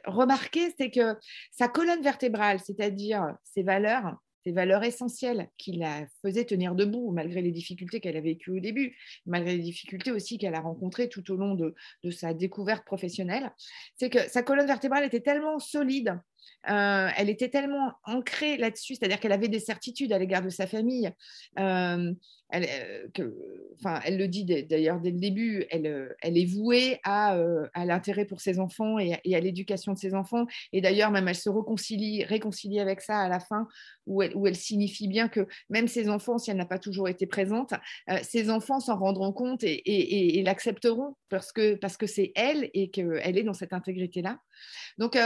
remarqué, 0.06 0.72
c'est 0.78 0.90
que 0.90 1.16
sa 1.50 1.68
colonne 1.68 2.02
vertébrale, 2.02 2.60
c'est-à-dire 2.60 3.34
ses 3.44 3.62
valeurs, 3.62 4.16
ses 4.44 4.52
valeurs 4.52 4.84
essentielles 4.84 5.48
qui 5.58 5.72
la 5.72 6.06
faisaient 6.22 6.44
tenir 6.44 6.74
debout 6.74 7.12
malgré 7.12 7.42
les 7.42 7.50
difficultés 7.50 8.00
qu'elle 8.00 8.16
a 8.16 8.20
vécues 8.20 8.50
au 8.50 8.60
début, 8.60 8.96
malgré 9.26 9.56
les 9.56 9.62
difficultés 9.62 10.10
aussi 10.10 10.38
qu'elle 10.38 10.54
a 10.54 10.60
rencontrées 10.60 11.08
tout 11.08 11.30
au 11.30 11.36
long 11.36 11.54
de, 11.54 11.74
de 12.02 12.10
sa 12.10 12.34
découverte 12.34 12.84
professionnelle, 12.84 13.52
c'est 13.96 14.10
que 14.10 14.20
sa 14.28 14.42
colonne 14.42 14.66
vertébrale 14.66 15.04
était 15.04 15.20
tellement 15.20 15.58
solide 15.58 16.18
euh, 16.68 17.08
elle 17.16 17.30
était 17.30 17.48
tellement 17.48 17.92
ancrée 18.04 18.56
là-dessus, 18.56 18.96
c'est-à-dire 18.96 19.20
qu'elle 19.20 19.32
avait 19.32 19.48
des 19.48 19.61
certitudes 19.61 20.12
à 20.12 20.18
l'égard 20.18 20.42
de 20.42 20.50
sa 20.50 20.66
famille. 20.66 21.11
Euh, 21.58 22.12
elle, 22.50 22.66
euh, 23.18 23.30
le 24.11 24.26
dit 24.26 24.44
d'ailleurs 24.44 25.00
dès 25.00 25.11
le 25.11 25.18
début, 25.18 25.66
elle, 25.70 26.16
elle 26.22 26.38
est 26.38 26.46
vouée 26.46 26.98
à, 27.04 27.37
l'intérêt 27.84 28.24
pour 28.24 28.40
ses 28.40 28.58
enfants 28.58 28.98
et, 28.98 29.14
à 29.14 29.40
l'éducation 29.40 29.92
de 29.92 29.98
ses 29.98 30.14
enfants. 30.14 30.46
Et 30.72 30.80
d'ailleurs, 30.80 31.11
même 31.11 31.28
elle 31.28 31.34
se 31.34 31.48
réconcilie, 31.48 32.80
avec 32.80 33.00
ça 33.02 33.18
à 33.18 33.28
la 33.28 33.40
fin, 33.40 33.68
où 34.06 34.22
elle, 34.22 34.56
signifie 34.56 35.08
bien 35.08 35.28
que 35.28 35.46
même 35.68 35.88
ses 35.88 36.08
enfants, 36.08 36.38
si 36.38 36.50
elle 36.50 36.56
n'a 36.56 36.66
pas 36.66 36.78
toujours 36.78 37.08
été 37.08 37.26
présente, 37.26 37.74
ses 38.22 38.50
enfants 38.50 38.80
s'en 38.80 38.98
rendront 38.98 39.32
compte 39.32 39.62
et, 39.62 40.42
l'accepteront 40.44 41.16
parce 41.28 41.52
que 41.52 42.06
c'est 42.06 42.32
elle 42.34 42.70
et 42.74 42.90
qu'elle 42.90 43.38
est 43.38 43.42
dans 43.42 43.54
cette 43.54 43.72
intégrité-là. 43.72 44.38
Donc, 44.96 45.16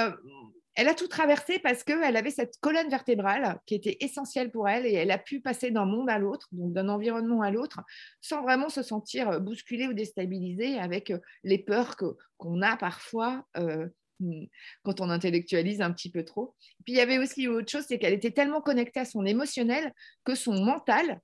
elle 0.74 0.88
a 0.88 0.94
tout 0.94 1.08
traversé 1.08 1.58
parce 1.58 1.84
qu'elle 1.84 2.16
avait 2.16 2.30
cette 2.30 2.58
colonne 2.60 2.88
vertébrale 2.88 3.60
qui 3.66 3.74
était 3.74 3.98
essentielle 4.00 4.50
pour 4.50 4.68
elle 4.68 4.86
et 4.86 4.94
elle 4.94 5.10
a 5.10 5.18
pu 5.18 5.40
passer 5.40 5.70
d'un 5.70 5.84
monde 5.84 6.08
à 6.08 6.18
l'autre, 6.18 6.48
donc 6.52 6.72
d'un 6.72 6.88
environnement 6.88 7.42
à 7.42 7.50
l'autre, 7.50 7.80
sans 8.20 8.42
vraiment 8.42 8.68
se 8.68 8.82
sentir 8.82 9.40
bousculée 9.40 9.86
ou 9.86 9.92
déstabilisée 9.92 10.78
avec 10.78 11.10
euh, 11.10 11.18
les 11.44 11.58
peurs 11.58 11.96
qu'on 12.38 12.62
a 12.62 12.76
parfois 12.76 13.46
euh, 13.58 13.86
hmm, 14.20 14.44
quand 14.82 15.00
on 15.00 15.10
intellectualise 15.10 15.82
un 15.82 15.92
petit 15.92 16.10
peu 16.10 16.24
trop. 16.24 16.54
puis 16.84 16.94
il 16.94 16.96
y 16.96 17.00
avait 17.00 17.18
aussi 17.18 17.48
autre 17.48 17.70
chose, 17.70 17.84
c'est 17.86 17.98
qu'elle 17.98 18.14
était 18.14 18.30
tellement 18.30 18.62
connectée 18.62 19.00
à 19.00 19.04
son 19.04 19.26
émotionnel 19.26 19.92
que 20.24 20.34
son 20.34 20.64
mental 20.64 21.20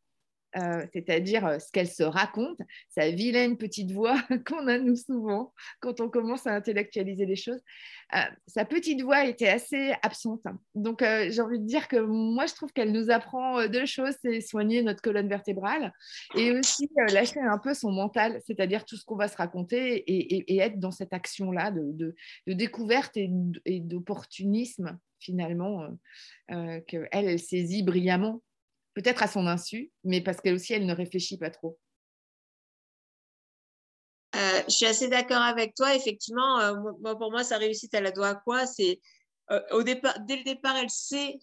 euh, 0.57 0.87
c'est-à-dire 0.95 1.47
euh, 1.47 1.59
ce 1.59 1.71
qu'elle 1.71 1.89
se 1.89 2.03
raconte, 2.03 2.59
sa 2.89 3.11
vilaine 3.11 3.59
petite 3.59 3.93
voix 3.93 4.17
qu'on 4.47 4.67
a 4.67 4.79
nous 4.79 4.97
souvent 4.97 5.53
quand 5.81 6.01
on 6.01 6.09
commence 6.09 6.47
à 6.47 6.55
intellectualiser 6.55 7.27
les 7.27 7.37
choses. 7.37 7.61
Euh, 8.15 8.21
sa 8.47 8.65
petite 8.65 9.03
voix 9.03 9.27
était 9.27 9.49
assez 9.49 9.93
absente. 10.03 10.41
Donc 10.75 11.01
j'ai 11.03 11.41
envie 11.43 11.59
de 11.59 11.67
dire 11.67 11.87
que 11.89 11.99
moi 11.99 12.47
je 12.47 12.55
trouve 12.55 12.73
qu'elle 12.73 12.93
nous 12.93 13.11
apprend 13.11 13.67
deux 13.67 13.85
choses, 13.85 14.15
c'est 14.23 14.41
soigner 14.41 14.83
notre 14.83 15.03
colonne 15.03 15.29
vertébrale 15.29 15.93
et 16.35 16.53
aussi 16.53 16.89
lâcher 17.13 17.41
un 17.41 17.59
peu 17.59 17.75
son 17.75 17.93
mental, 17.93 18.41
c'est-à-dire 18.47 18.87
tout 18.87 18.97
ce 18.97 19.05
qu'on 19.05 19.17
va 19.17 19.29
se 19.29 19.37
raconter 19.37 19.97
et, 20.11 20.59
être 20.59 20.81
dans 20.81 20.91
cette 20.91 21.13
action-là 21.13 21.71
de, 21.71 22.15
découverte 22.47 23.17
et, 23.17 23.29
d'opportunisme 23.81 24.99
finalement 25.21 25.87
qu'elle, 26.49 27.09
elle 27.13 27.39
saisit 27.39 27.83
brillamment 27.83 28.41
peut-être 28.99 29.23
à 29.23 29.29
son 29.29 29.47
insu, 29.47 29.93
mais 30.03 30.21
parce 30.21 30.41
qu'elle 30.41 30.55
aussi, 30.55 30.73
elle 30.73 30.87
ne 30.87 30.95
réfléchit 30.95 31.39
pas 31.39 31.51
trop. 31.51 31.79
Euh, 34.35 34.63
je 34.67 34.73
suis 34.73 34.87
assez 34.87 35.09
d'accord 35.09 35.43
avec 35.43 35.75
toi. 35.75 35.95
Effectivement, 35.95 36.59
euh, 36.59 37.15
pour 37.15 37.31
moi, 37.31 37.45
sa 37.45 37.59
réussite, 37.59 37.95
elle 37.95 38.05
la 38.05 38.11
doit 38.11 38.29
à 38.29 38.35
quoi? 38.35 38.67
C'est 38.67 39.01
au 39.71 39.83
départ, 39.83 40.19
dès 40.27 40.37
le 40.37 40.45
départ, 40.45 40.77
elle 40.77 40.91
sait 40.91 41.39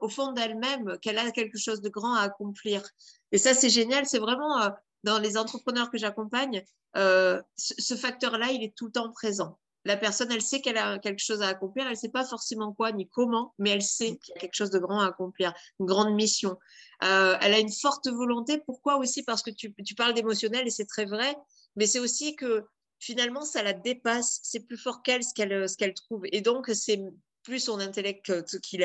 au 0.00 0.08
fond 0.08 0.32
d'elle-même 0.32 0.98
qu'elle 0.98 1.18
a 1.18 1.30
quelque 1.30 1.56
chose 1.56 1.80
de 1.80 1.88
grand 1.88 2.14
à 2.14 2.22
accomplir. 2.22 2.82
Et 3.30 3.38
ça, 3.38 3.54
c'est 3.54 3.70
génial. 3.70 4.04
C'est 4.04 4.18
vraiment 4.18 4.70
dans 5.04 5.18
les 5.18 5.38
entrepreneurs 5.38 5.90
que 5.90 5.96
j'accompagne, 5.98 6.62
ce 6.94 7.94
facteur-là, 7.96 8.50
il 8.50 8.62
est 8.62 8.74
tout 8.76 8.86
le 8.86 8.92
temps 8.92 9.10
présent 9.12 9.58
la 9.84 9.96
personne, 9.96 10.30
elle 10.30 10.42
sait 10.42 10.60
qu'elle 10.60 10.78
a 10.78 10.98
quelque 10.98 11.18
chose 11.18 11.42
à 11.42 11.48
accomplir, 11.48 11.84
elle 11.84 11.92
ne 11.92 11.96
sait 11.96 12.08
pas 12.08 12.24
forcément 12.24 12.72
quoi 12.72 12.92
ni 12.92 13.08
comment, 13.08 13.54
mais 13.58 13.70
elle 13.70 13.82
sait 13.82 14.16
qu'il 14.18 14.34
y 14.34 14.38
a 14.38 14.40
quelque 14.40 14.54
chose 14.54 14.70
de 14.70 14.78
grand 14.78 15.00
à 15.00 15.06
accomplir, 15.06 15.52
une 15.80 15.86
grande 15.86 16.14
mission. 16.14 16.56
Euh, 17.02 17.36
elle 17.40 17.54
a 17.54 17.58
une 17.58 17.72
forte 17.72 18.08
volonté. 18.08 18.58
Pourquoi 18.58 18.96
aussi? 18.98 19.22
Parce 19.24 19.42
que 19.42 19.50
tu, 19.50 19.72
parles 19.96 20.14
d'émotionnel 20.14 20.66
et 20.66 20.70
c'est 20.70 20.86
très 20.86 21.04
vrai, 21.04 21.36
mais 21.76 21.86
c'est 21.86 21.98
aussi 21.98 22.36
que 22.36 22.64
finalement, 23.00 23.42
ça 23.42 23.62
la 23.62 23.72
dépasse. 23.72 24.38
C'est 24.42 24.60
plus 24.60 24.76
fort 24.76 25.02
qu'elle 25.02 25.24
ce 25.24 25.34
qu'elle 25.34 25.94
trouve. 25.94 26.22
Et 26.30 26.40
donc, 26.40 26.70
c'est 26.72 27.02
plus 27.42 27.58
son 27.58 27.80
intellect 27.80 28.44
qui, 28.60 28.78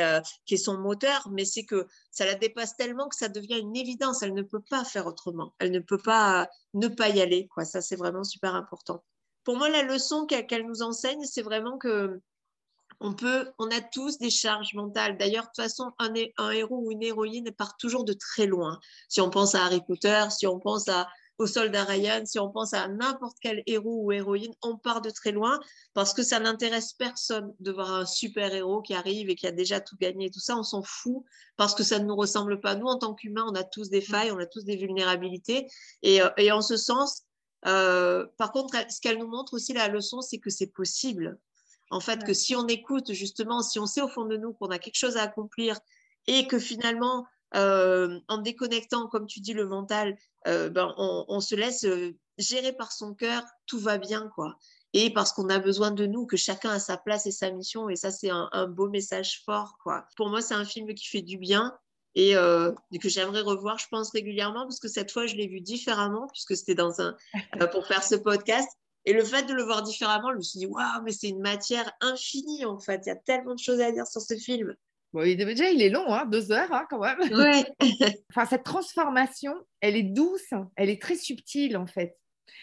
qui 0.45 0.53
est 0.53 0.57
son 0.57 0.79
moteur, 0.79 1.29
mais 1.31 1.45
c'est 1.45 1.63
que 1.63 1.85
ça 2.09 2.25
la 2.25 2.33
dépasse 2.33 2.75
tellement 2.75 3.07
que 3.07 3.15
ça 3.15 3.29
devient 3.29 3.59
une 3.59 3.75
évidence. 3.75 4.23
Elle 4.23 4.33
ne 4.33 4.41
peut 4.41 4.63
pas 4.67 4.83
faire 4.83 5.05
autrement. 5.05 5.53
Elle 5.59 5.69
ne 5.69 5.79
peut 5.79 6.01
pas 6.01 6.49
ne 6.73 6.87
pas 6.87 7.09
y 7.09 7.21
aller. 7.21 7.47
Quoi. 7.53 7.65
Ça, 7.65 7.81
c'est 7.81 7.95
vraiment 7.95 8.23
super 8.23 8.55
important 8.55 9.03
pour 9.47 9.55
moi, 9.55 9.69
la 9.69 9.81
leçon 9.81 10.25
qu'elle 10.25 10.67
nous 10.67 10.81
enseigne, 10.81 11.23
c'est 11.23 11.41
vraiment 11.41 11.77
que 11.77 12.19
on 12.99 13.13
peut, 13.13 13.49
on 13.59 13.71
a 13.71 13.79
tous 13.79 14.17
des 14.17 14.29
charges 14.29 14.73
mentales. 14.73 15.17
D'ailleurs, 15.17 15.45
de 15.45 15.47
toute 15.55 15.63
façon, 15.63 15.93
un, 15.99 16.11
un, 16.37 16.51
héros 16.51 16.81
ou 16.83 16.91
une 16.91 17.01
héroïne 17.01 17.49
part 17.53 17.77
toujours 17.77 18.03
de 18.03 18.11
très 18.11 18.45
loin. 18.45 18.77
Si 19.07 19.21
on 19.21 19.29
pense 19.29 19.55
à 19.55 19.63
Harry 19.63 19.79
Potter, 19.87 20.25
si 20.31 20.47
on 20.47 20.59
pense 20.59 20.89
à, 20.89 21.07
au 21.37 21.47
soldat 21.47 21.85
Ryan, 21.85 22.25
si 22.25 22.39
on 22.39 22.51
pense 22.51 22.73
à 22.73 22.89
n'importe 22.89 23.37
quel 23.39 23.63
héros 23.67 24.03
ou 24.03 24.11
héroïne, 24.11 24.51
on 24.63 24.75
part 24.75 24.99
de 24.99 25.11
très 25.11 25.31
loin 25.31 25.61
parce 25.93 26.13
que 26.13 26.23
ça 26.23 26.41
n'intéresse 26.41 26.91
personne 26.91 27.53
de 27.61 27.71
voir 27.71 27.93
un 27.93 28.05
super 28.05 28.53
héros 28.53 28.81
qui 28.81 28.95
arrive 28.95 29.29
et 29.29 29.35
qui 29.35 29.47
a 29.47 29.53
déjà 29.53 29.79
tout 29.79 29.95
gagné. 29.95 30.29
Tout 30.29 30.41
ça, 30.41 30.57
on 30.57 30.63
s'en 30.63 30.83
fout 30.83 31.23
parce 31.55 31.73
que 31.73 31.83
ça 31.83 31.99
ne 31.99 32.05
nous 32.05 32.17
ressemble 32.17 32.59
pas. 32.59 32.75
Nous, 32.75 32.87
en 32.87 32.97
tant 32.97 33.13
qu'humains, 33.13 33.45
on 33.47 33.55
a 33.55 33.63
tous 33.63 33.89
des 33.89 34.01
failles, 34.01 34.31
on 34.33 34.39
a 34.39 34.45
tous 34.45 34.65
des 34.65 34.75
vulnérabilités. 34.75 35.69
Et, 36.01 36.21
euh, 36.21 36.27
et 36.35 36.51
en 36.51 36.61
ce 36.61 36.75
sens, 36.75 37.26
euh, 37.65 38.25
par 38.37 38.51
contre, 38.51 38.75
ce 38.89 39.01
qu'elle 39.01 39.17
nous 39.17 39.27
montre 39.27 39.53
aussi, 39.55 39.73
la 39.73 39.87
leçon, 39.87 40.21
c'est 40.21 40.37
que 40.37 40.49
c'est 40.49 40.67
possible. 40.67 41.39
En 41.89 41.99
fait, 41.99 42.23
que 42.23 42.33
si 42.33 42.55
on 42.55 42.67
écoute 42.67 43.13
justement, 43.13 43.61
si 43.61 43.79
on 43.79 43.85
sait 43.85 44.01
au 44.01 44.07
fond 44.07 44.25
de 44.25 44.37
nous 44.37 44.53
qu'on 44.53 44.67
a 44.67 44.79
quelque 44.79 44.97
chose 44.97 45.17
à 45.17 45.23
accomplir 45.23 45.79
et 46.27 46.45
que 46.47 46.59
finalement, 46.59 47.25
euh, 47.55 48.19
en 48.27 48.39
déconnectant, 48.39 49.07
comme 49.07 49.25
tu 49.25 49.39
dis, 49.39 49.53
le 49.53 49.67
mental, 49.67 50.17
euh, 50.47 50.69
ben, 50.69 50.93
on, 50.97 51.39
se 51.39 51.55
laisse 51.55 51.85
gérer 52.37 52.73
par 52.73 52.91
son 52.91 53.13
cœur, 53.13 53.43
tout 53.65 53.79
va 53.79 53.97
bien, 53.97 54.29
quoi. 54.35 54.57
Et 54.93 55.11
parce 55.13 55.31
qu'on 55.31 55.49
a 55.49 55.59
besoin 55.59 55.91
de 55.91 56.05
nous, 56.05 56.25
que 56.25 56.37
chacun 56.37 56.71
a 56.71 56.79
sa 56.79 56.97
place 56.97 57.25
et 57.25 57.31
sa 57.31 57.51
mission. 57.51 57.89
Et 57.89 57.95
ça, 57.95 58.11
c'est 58.11 58.29
un, 58.29 58.49
un 58.51 58.67
beau 58.67 58.89
message 58.89 59.41
fort, 59.45 59.77
quoi. 59.81 60.05
Pour 60.17 60.29
moi, 60.29 60.41
c'est 60.41 60.55
un 60.55 60.65
film 60.65 60.93
qui 60.93 61.07
fait 61.07 61.21
du 61.21 61.37
bien 61.37 61.77
et 62.15 62.35
euh, 62.35 62.71
que 63.01 63.09
j'aimerais 63.09 63.41
revoir, 63.41 63.77
je 63.77 63.87
pense, 63.89 64.11
régulièrement, 64.11 64.63
parce 64.63 64.79
que 64.79 64.87
cette 64.87 65.11
fois, 65.11 65.27
je 65.27 65.35
l'ai 65.35 65.47
vu 65.47 65.61
différemment, 65.61 66.27
puisque 66.33 66.55
c'était 66.55 66.75
dans 66.75 66.99
un, 66.99 67.15
euh, 67.61 67.67
pour 67.67 67.85
faire 67.85 68.03
ce 68.03 68.15
podcast. 68.15 68.69
Et 69.05 69.13
le 69.13 69.23
fait 69.23 69.43
de 69.43 69.53
le 69.53 69.63
voir 69.63 69.83
différemment, 69.83 70.31
je 70.31 70.37
me 70.37 70.41
suis 70.41 70.59
dit, 70.59 70.65
waouh, 70.65 71.03
mais 71.05 71.11
c'est 71.11 71.29
une 71.29 71.41
matière 71.41 71.91
infinie, 72.01 72.65
en 72.65 72.79
fait. 72.79 73.03
Il 73.05 73.09
y 73.09 73.11
a 73.11 73.15
tellement 73.15 73.53
de 73.53 73.59
choses 73.59 73.79
à 73.79 73.91
dire 73.91 74.05
sur 74.07 74.21
ce 74.21 74.35
film. 74.35 74.75
Bon, 75.13 75.21
il, 75.21 75.37
déjà, 75.37 75.69
il 75.69 75.81
est 75.81 75.89
long, 75.89 76.13
hein, 76.13 76.25
deux 76.25 76.51
heures 76.51 76.71
hein, 76.73 76.85
quand 76.89 76.99
même. 76.99 77.19
Ouais. 77.31 77.65
enfin, 78.31 78.45
cette 78.45 78.63
transformation, 78.63 79.53
elle 79.79 79.95
est 79.95 80.03
douce, 80.03 80.53
elle 80.75 80.89
est 80.89 81.01
très 81.01 81.15
subtile, 81.15 81.77
en 81.77 81.87
fait. 81.87 82.17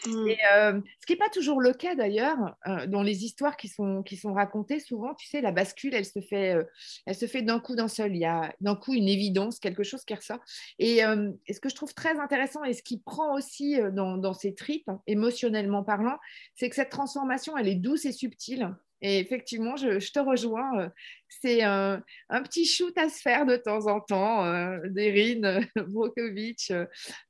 Mmh. 0.07 0.29
Et, 0.29 0.39
euh, 0.53 0.81
ce 1.01 1.07
qui 1.07 1.13
n'est 1.13 1.19
pas 1.19 1.29
toujours 1.29 1.61
le 1.61 1.73
cas 1.73 1.95
d'ailleurs 1.95 2.57
euh, 2.67 2.87
dans 2.87 3.03
les 3.03 3.25
histoires 3.25 3.57
qui 3.57 3.69
sont, 3.69 4.03
qui 4.03 4.17
sont 4.17 4.33
racontées. 4.33 4.81
Souvent, 4.81 5.15
tu 5.15 5.27
sais, 5.27 5.41
la 5.41 5.53
bascule, 5.53 5.95
elle 5.95 6.05
se 6.05 6.21
fait, 6.21 6.55
euh, 6.55 6.65
elle 7.07 7.15
se 7.15 7.27
fait 7.27 7.43
d'un 7.43 7.61
coup 7.61 7.75
d'un 7.75 7.89
seul. 7.89 8.15
Il 8.15 8.19
y 8.19 8.25
a 8.25 8.55
d'un 8.61 8.77
coup 8.77 8.95
une 8.95 9.09
évidence, 9.09 9.59
quelque 9.59 9.83
chose 9.83 10.05
qui 10.05 10.15
ressort. 10.15 10.41
Et, 10.79 11.01
ce 11.01 11.61
que 11.61 11.69
je 11.69 11.75
trouve 11.75 11.95
très 11.95 12.19
intéressant 12.19 12.65
et 12.65 12.73
ce 12.73 12.83
qui 12.83 12.99
prend 12.99 13.35
aussi 13.35 13.79
dans, 13.93 14.17
dans 14.17 14.35
ces 14.35 14.55
tripes, 14.55 14.91
émotionnellement 15.07 15.85
parlant, 15.85 16.19
c'est 16.55 16.69
que 16.69 16.75
cette 16.75 16.91
transformation, 16.91 17.57
elle 17.57 17.69
est 17.69 17.75
douce 17.75 18.05
et 18.05 18.13
subtile. 18.13 18.75
Et 19.01 19.19
effectivement, 19.19 19.77
je, 19.77 20.01
je 20.01 20.13
te 20.13 20.19
rejoins. 20.19 20.91
C'est 21.29 21.63
un, 21.63 22.03
un, 22.31 22.43
petit 22.43 22.65
shoot 22.65 22.97
à 22.97 23.09
se 23.09 23.21
faire 23.21 23.45
de 23.45 23.57
temps 23.57 23.87
en 23.87 24.01
temps, 24.01 24.45
d'Erin 24.87 25.61
Brokovich, 25.89 26.73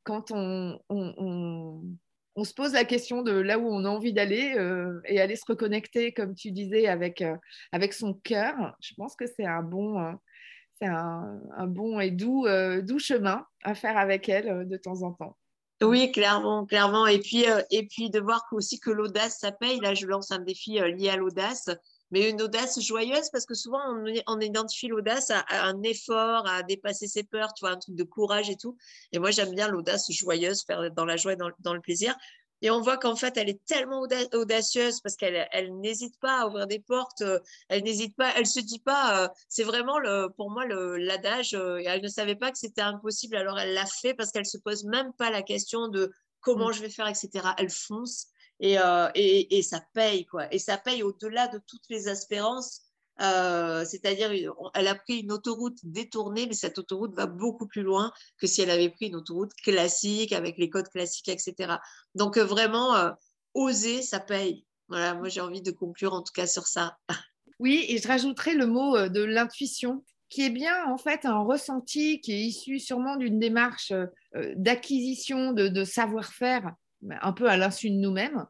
quand 0.04 0.30
on, 0.30 0.78
on 0.88 1.14
on 1.18 1.82
se 2.42 2.52
pose 2.52 2.72
la 2.72 2.84
question 2.84 3.22
de 3.22 3.30
là 3.30 3.58
où 3.58 3.68
on 3.68 3.84
a 3.84 3.88
envie 3.88 4.12
d'aller 4.12 4.54
euh, 4.56 5.00
et 5.04 5.20
aller 5.20 5.36
se 5.36 5.44
reconnecter, 5.46 6.12
comme 6.12 6.34
tu 6.34 6.50
disais, 6.50 6.88
avec, 6.88 7.22
euh, 7.22 7.36
avec 7.70 7.92
son 7.92 8.14
cœur. 8.14 8.76
Je 8.80 8.94
pense 8.96 9.14
que 9.14 9.26
c'est 9.26 9.46
un 9.46 9.62
bon, 9.62 10.00
euh, 10.00 12.00
et 12.00 12.10
doux, 12.10 12.46
doux 12.82 12.98
chemin 12.98 13.46
à 13.62 13.74
faire 13.74 13.96
avec 13.96 14.28
elle 14.28 14.66
de 14.66 14.76
temps 14.76 15.02
en 15.02 15.12
temps. 15.12 15.36
Oui, 15.82 16.10
clairement, 16.10 16.66
clairement. 16.66 17.06
Et 17.06 17.20
puis, 17.20 17.44
et 17.70 17.86
puis 17.86 18.10
de 18.10 18.18
voir 18.18 18.44
aussi 18.52 18.80
que 18.80 18.90
l'audace, 18.90 19.38
ça 19.38 19.52
paye. 19.52 19.78
Là, 19.80 19.94
je 19.94 20.06
lance 20.06 20.32
un 20.32 20.40
défi 20.40 20.80
lié 20.80 21.10
à 21.10 21.16
l'audace 21.16 21.70
mais 22.14 22.30
une 22.30 22.40
audace 22.40 22.80
joyeuse 22.80 23.28
parce 23.32 23.44
que 23.44 23.54
souvent 23.54 23.80
on, 24.28 24.40
identifie 24.40 24.86
l'audace 24.86 25.32
à, 25.32 25.44
un 25.48 25.82
effort, 25.82 26.46
à 26.46 26.62
dépasser 26.62 27.08
ses 27.08 27.24
peurs, 27.24 27.52
tu 27.54 27.64
vois, 27.64 27.72
un 27.72 27.76
truc 27.76 27.96
de 27.96 28.04
courage 28.04 28.48
et 28.48 28.56
tout. 28.56 28.76
Et 29.10 29.18
moi 29.18 29.32
j'aime 29.32 29.52
bien 29.52 29.66
l'audace 29.66 30.08
joyeuse, 30.12 30.62
faire 30.64 30.92
dans 30.92 31.04
la 31.04 31.16
joie 31.16 31.32
et 31.32 31.36
dans, 31.36 31.74
le 31.74 31.80
plaisir. 31.80 32.14
Et 32.62 32.70
on 32.70 32.80
voit 32.80 32.98
qu'en 32.98 33.16
fait, 33.16 33.36
elle 33.36 33.48
est 33.48 33.64
tellement 33.66 34.06
audacieuse 34.32 35.00
parce 35.00 35.16
qu'elle 35.16 35.48
elle, 35.50 35.76
n'hésite 35.80 36.16
pas 36.20 36.42
à 36.42 36.46
ouvrir 36.46 36.68
des 36.68 36.78
portes, 36.78 37.22
euh, 37.22 37.40
elle 37.68 37.82
n'hésite 37.82 38.14
pas, 38.14 38.32
elle 38.36 38.46
se 38.46 38.60
dit 38.60 38.78
pas, 38.78 39.24
euh, 39.24 39.28
c'est 39.48 39.64
vraiment 39.64 39.98
le, 39.98 40.28
pour 40.36 40.52
moi 40.52 40.64
l'adage, 40.66 41.54
euh, 41.54 41.82
elle 41.84 42.00
ne 42.00 42.08
savait 42.08 42.36
pas 42.36 42.52
que 42.52 42.58
c'était 42.58 42.80
impossible, 42.80 43.34
alors 43.34 43.58
elle 43.58 43.74
l'a 43.74 43.86
fait 43.86 44.14
parce 44.14 44.30
qu'elle 44.30 44.46
se 44.46 44.56
pose 44.56 44.84
même 44.84 45.12
pas 45.14 45.30
la 45.30 45.42
question 45.42 45.88
de 45.88 46.12
comment 46.40 46.68
mmh. 46.68 46.74
je 46.74 46.80
vais 46.80 46.90
faire, 46.90 47.08
etc. 47.08 47.48
Elle 47.58 47.70
fonce 47.70 48.28
euh, 48.62 49.10
et, 49.14 49.58
et, 49.58 49.62
ça 49.62 49.82
paye, 49.92 50.26
quoi. 50.26 50.52
Et 50.52 50.58
ça 50.58 50.78
paye 50.78 51.02
au-delà 51.02 51.48
de 51.48 51.60
toutes 51.66 51.84
les 51.90 52.08
espérances. 52.08 52.82
Euh, 53.20 53.84
c'est-à-dire, 53.84 54.32
elle 54.74 54.88
a 54.88 54.94
pris 54.94 55.20
une 55.20 55.32
autoroute 55.32 55.78
détournée, 55.84 56.46
mais 56.46 56.54
cette 56.54 56.78
autoroute 56.78 57.14
va 57.14 57.26
beaucoup 57.26 57.66
plus 57.66 57.82
loin 57.82 58.12
que 58.38 58.46
si 58.46 58.62
elle 58.62 58.70
avait 58.70 58.90
pris 58.90 59.06
une 59.06 59.16
autoroute 59.16 59.54
classique 59.54 60.32
avec 60.32 60.58
les 60.58 60.68
codes 60.68 60.88
classiques, 60.88 61.28
etc. 61.28 61.74
Donc, 62.14 62.36
euh, 62.36 62.44
vraiment, 62.44 63.12
oser, 63.54 64.02
ça 64.02 64.20
paye. 64.20 64.64
Voilà, 64.88 65.14
moi 65.14 65.28
j'ai 65.28 65.40
envie 65.40 65.62
de 65.62 65.70
conclure 65.70 66.12
en 66.12 66.22
tout 66.22 66.32
cas 66.32 66.46
sur 66.46 66.66
ça. 66.66 66.96
Oui, 67.60 67.86
et 67.88 67.98
je 67.98 68.08
rajouterai 68.08 68.54
le 68.54 68.66
mot 68.66 69.08
de 69.08 69.22
l'intuition 69.22 70.04
qui 70.28 70.44
est 70.44 70.50
bien 70.50 70.90
en 70.90 70.98
fait 70.98 71.24
un 71.24 71.38
ressenti 71.38 72.20
qui 72.20 72.32
est 72.32 72.40
issu 72.40 72.80
sûrement 72.80 73.14
d'une 73.14 73.38
démarche 73.38 73.92
d'acquisition 74.56 75.52
de 75.52 75.84
savoir-faire 75.84 76.74
un 77.20 77.32
peu 77.32 77.48
à 77.48 77.56
l'insu 77.56 77.90
de 77.90 77.96
nous-mêmes, 77.96 78.46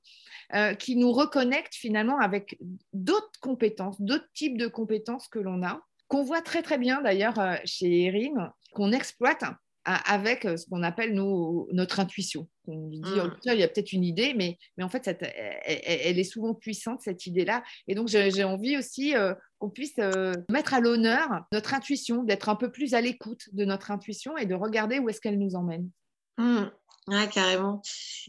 euh, 0.55 0.75
qui 0.75 0.97
nous 0.97 1.11
reconnecte 1.11 1.75
finalement 1.75 2.19
avec 2.19 2.59
d'autres 2.93 3.41
compétences, 3.41 4.01
d'autres 4.01 4.29
types 4.35 4.59
de 4.59 4.67
compétences 4.67 5.27
que 5.29 5.39
l'on 5.39 5.63
a, 5.63 5.81
qu'on 6.09 6.23
voit 6.23 6.43
très 6.43 6.63
très 6.63 6.77
bien 6.79 7.01
d'ailleurs 7.01 7.39
euh, 7.39 7.57
chez 7.65 8.05
Erin, 8.05 8.53
qu'on 8.73 8.93
exploite 8.93 9.43
avec 9.87 10.45
euh, 10.45 10.57
ce 10.57 10.67
qu'on 10.67 10.83
appelle 10.83 11.15
notre 11.15 12.01
intuition. 12.01 12.49
On 12.67 12.89
dit, 12.89 13.01
mmh. 13.01 13.21
oh, 13.25 13.29
il 13.47 13.59
y 13.59 13.63
a 13.63 13.69
peut-être 13.69 13.93
une 13.93 14.05
idée, 14.05 14.33
mais, 14.35 14.59
mais 14.77 14.85
en 14.85 14.89
fait, 14.89 15.07
elle, 15.07 16.19
est 16.19 16.25
souvent 16.25 16.55
puissante, 16.55 17.01
cette 17.03 17.27
idée-là. 17.27 17.63
Et 17.87 17.95
donc, 17.95 18.09
j'ai 18.09 18.45
envie 18.45 18.79
aussi 18.79 19.13
qu'on 19.59 19.69
puisse 19.69 19.99
mettre 20.49 20.73
à 20.73 20.81
l'honneur 20.81 21.29
notre 21.53 21.75
intuition, 21.75 22.23
d'être 22.23 22.49
un 22.49 22.57
peu 22.57 22.73
plus 22.73 22.95
à 22.95 23.03
l'écoute 23.03 23.43
de 23.53 23.67
notre 23.67 23.91
intuition 23.91 24.39
et 24.39 24.47
de 24.47 24.55
regarder 24.55 24.99
où 24.99 25.11
est-ce 25.11 25.21
qu'elle 25.21 25.39
nous 25.39 25.55
emmène. 25.55 25.91
Mmh. 26.39 26.65
Ouais, 27.07 27.29
carrément. 27.29 27.83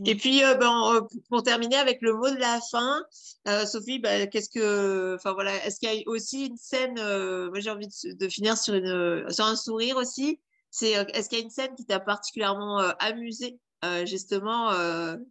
Et 0.05 0.15
puis, 0.15 0.43
euh, 0.43 0.55
ben, 0.55 0.93
euh, 0.93 1.01
pour 1.29 1.43
terminer 1.43 1.77
avec 1.77 2.01
le 2.01 2.13
mot 2.13 2.29
de 2.29 2.35
la 2.35 2.59
fin, 2.59 3.01
euh, 3.47 3.65
Sophie, 3.65 3.99
ben, 3.99 4.27
qu'est-ce 4.27 4.49
que, 4.49 5.15
enfin 5.15 5.31
voilà, 5.31 5.65
est-ce 5.65 5.79
qu'il 5.79 5.93
y 5.93 6.03
a 6.03 6.09
aussi 6.09 6.47
une 6.47 6.57
scène, 6.57 6.95
moi 6.95 7.59
j'ai 7.59 7.69
envie 7.69 7.87
de, 7.87 8.27
finir 8.27 8.57
sur, 8.57 8.73
une, 8.73 9.31
sur 9.31 9.45
un 9.45 9.55
sourire 9.55 9.95
aussi, 9.95 10.41
c'est 10.71 10.91
est-ce 10.91 11.29
qu'il 11.29 11.37
y 11.37 11.41
a 11.41 11.43
une 11.45 11.49
scène 11.49 11.73
qui 11.75 11.85
t'a 11.85 12.01
particulièrement 12.01 12.79
amusé, 12.99 13.57
justement, 14.03 14.71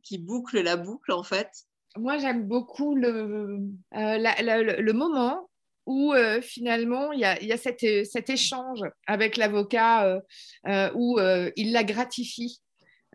qui 0.02 0.16
boucle 0.16 0.62
la 0.62 0.76
boucle 0.76 1.12
en 1.12 1.22
fait? 1.22 1.50
Moi 1.96 2.16
j'aime 2.16 2.48
beaucoup 2.48 2.94
le, 2.94 3.58
le 3.92 4.92
moment 4.92 5.50
où 5.84 6.14
finalement 6.40 7.12
il 7.12 7.20
y 7.20 7.26
a, 7.26 7.42
y 7.42 7.52
a 7.52 7.58
cet, 7.58 7.80
cet, 8.06 8.30
échange 8.30 8.80
avec 9.06 9.36
l'avocat 9.36 10.22
où 10.94 11.18
il 11.56 11.72
la 11.72 11.84
gratifie 11.84 12.62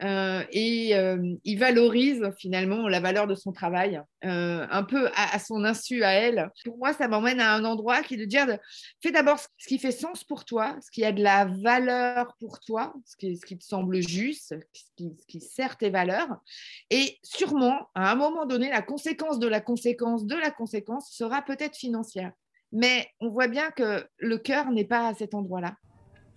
euh, 0.01 0.43
et 0.51 0.95
euh, 0.95 1.35
il 1.43 1.59
valorise 1.59 2.29
finalement 2.37 2.87
la 2.87 2.99
valeur 2.99 3.27
de 3.27 3.35
son 3.35 3.51
travail, 3.51 4.01
euh, 4.23 4.65
un 4.69 4.83
peu 4.83 5.09
à, 5.15 5.37
son 5.39 5.63
insu 5.65 6.03
à 6.03 6.11
elle. 6.11 6.49
Pour 6.63 6.77
moi, 6.77 6.93
ça 6.93 7.07
m'emmène 7.07 7.39
à 7.39 7.53
un 7.53 7.65
endroit 7.65 8.01
qui 8.01 8.13
est 8.13 8.17
de 8.17 8.25
dire 8.25 8.47
fais 9.01 9.11
d'abord 9.11 9.39
ce 9.39 9.67
qui 9.67 9.77
fait 9.77 9.91
sens 9.91 10.23
pour 10.23 10.45
toi, 10.45 10.77
ce 10.81 10.89
qui 10.91 11.03
a 11.03 11.11
de 11.11 11.21
la 11.21 11.45
valeur 11.45 12.35
pour 12.39 12.59
toi, 12.59 12.93
ce 13.05 13.15
qui, 13.17 13.57
te 13.57 13.63
semble 13.63 14.01
juste, 14.01 14.49
ce 14.49 14.55
qui, 14.95 15.15
ce 15.19 15.25
qui, 15.27 15.41
sert 15.41 15.77
tes 15.77 15.89
valeurs. 15.89 16.37
Et 16.89 17.17
sûrement, 17.23 17.89
à 17.95 18.11
un 18.11 18.15
moment 18.15 18.45
donné, 18.45 18.69
la 18.69 18.81
conséquence 18.81 19.39
de 19.39 19.47
la 19.47 19.61
conséquence 19.61 20.25
de 20.25 20.35
la 20.35 20.51
conséquence 20.51 21.11
sera 21.11 21.41
peut-être 21.41 21.75
financière. 21.75 22.31
Mais 22.71 23.07
on 23.19 23.29
voit 23.29 23.47
bien 23.47 23.71
que 23.71 24.07
le 24.17 24.37
cœur 24.37 24.71
n'est 24.71 24.85
pas 24.85 25.07
à 25.07 25.13
cet 25.13 25.33
endroit-là. 25.33 25.75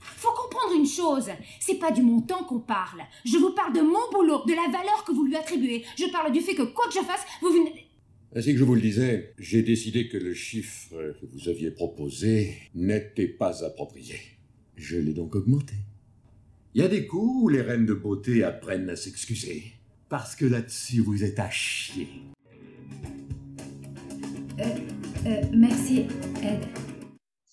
Faut 0.03 0.33
comprendre 0.33 0.75
une 0.77 0.87
chose, 0.87 1.29
c'est 1.61 1.79
pas 1.79 1.91
du 1.91 2.03
montant 2.03 2.45
qu'on 2.45 2.61
parle. 2.61 3.03
Je 3.25 3.38
vous 3.38 3.53
parle 3.53 3.73
de 3.73 3.81
mon 3.81 4.11
boulot, 4.12 4.45
de 4.47 4.53
la 4.53 4.71
valeur 4.71 5.05
que 5.07 5.12
vous 5.12 5.25
lui 5.25 5.37
attribuez. 5.37 5.85
Je 5.99 6.11
parle 6.11 6.33
du 6.33 6.41
fait 6.41 6.55
que 6.55 6.62
quoi 6.62 6.87
que 6.87 6.95
je 6.95 7.05
fasse, 7.05 7.25
vous 7.41 7.51
venez... 7.51 7.87
Ainsi 8.35 8.53
que 8.53 8.59
je 8.59 8.65
vous 8.65 8.75
le 8.75 8.81
disais, 8.81 9.35
j'ai 9.38 9.62
décidé 9.62 10.09
que 10.09 10.17
le 10.17 10.33
chiffre 10.33 10.95
que 11.21 11.27
vous 11.27 11.49
aviez 11.49 11.71
proposé 11.71 12.57
n'était 12.75 13.29
pas 13.29 13.62
approprié. 13.65 14.17
Je 14.77 14.97
l'ai 14.97 15.12
donc 15.12 15.37
augmenté. 15.37 15.75
Il 16.75 16.81
y 16.81 16.85
a 16.85 16.88
des 16.88 17.07
coups 17.07 17.43
où 17.43 17.49
les 17.49 17.61
reines 17.61 17.85
de 17.85 17.93
beauté 17.93 18.43
apprennent 18.43 18.88
à 18.88 18.97
s'excuser. 18.97 19.73
Parce 20.09 20.35
que 20.35 20.47
là-dessus, 20.47 21.01
vous 21.01 21.23
êtes 21.23 21.38
à 21.38 21.51
chier. 21.51 22.09
Euh, 24.59 24.65
euh, 25.27 25.43
merci, 25.53 26.07
Ed. 26.43 26.91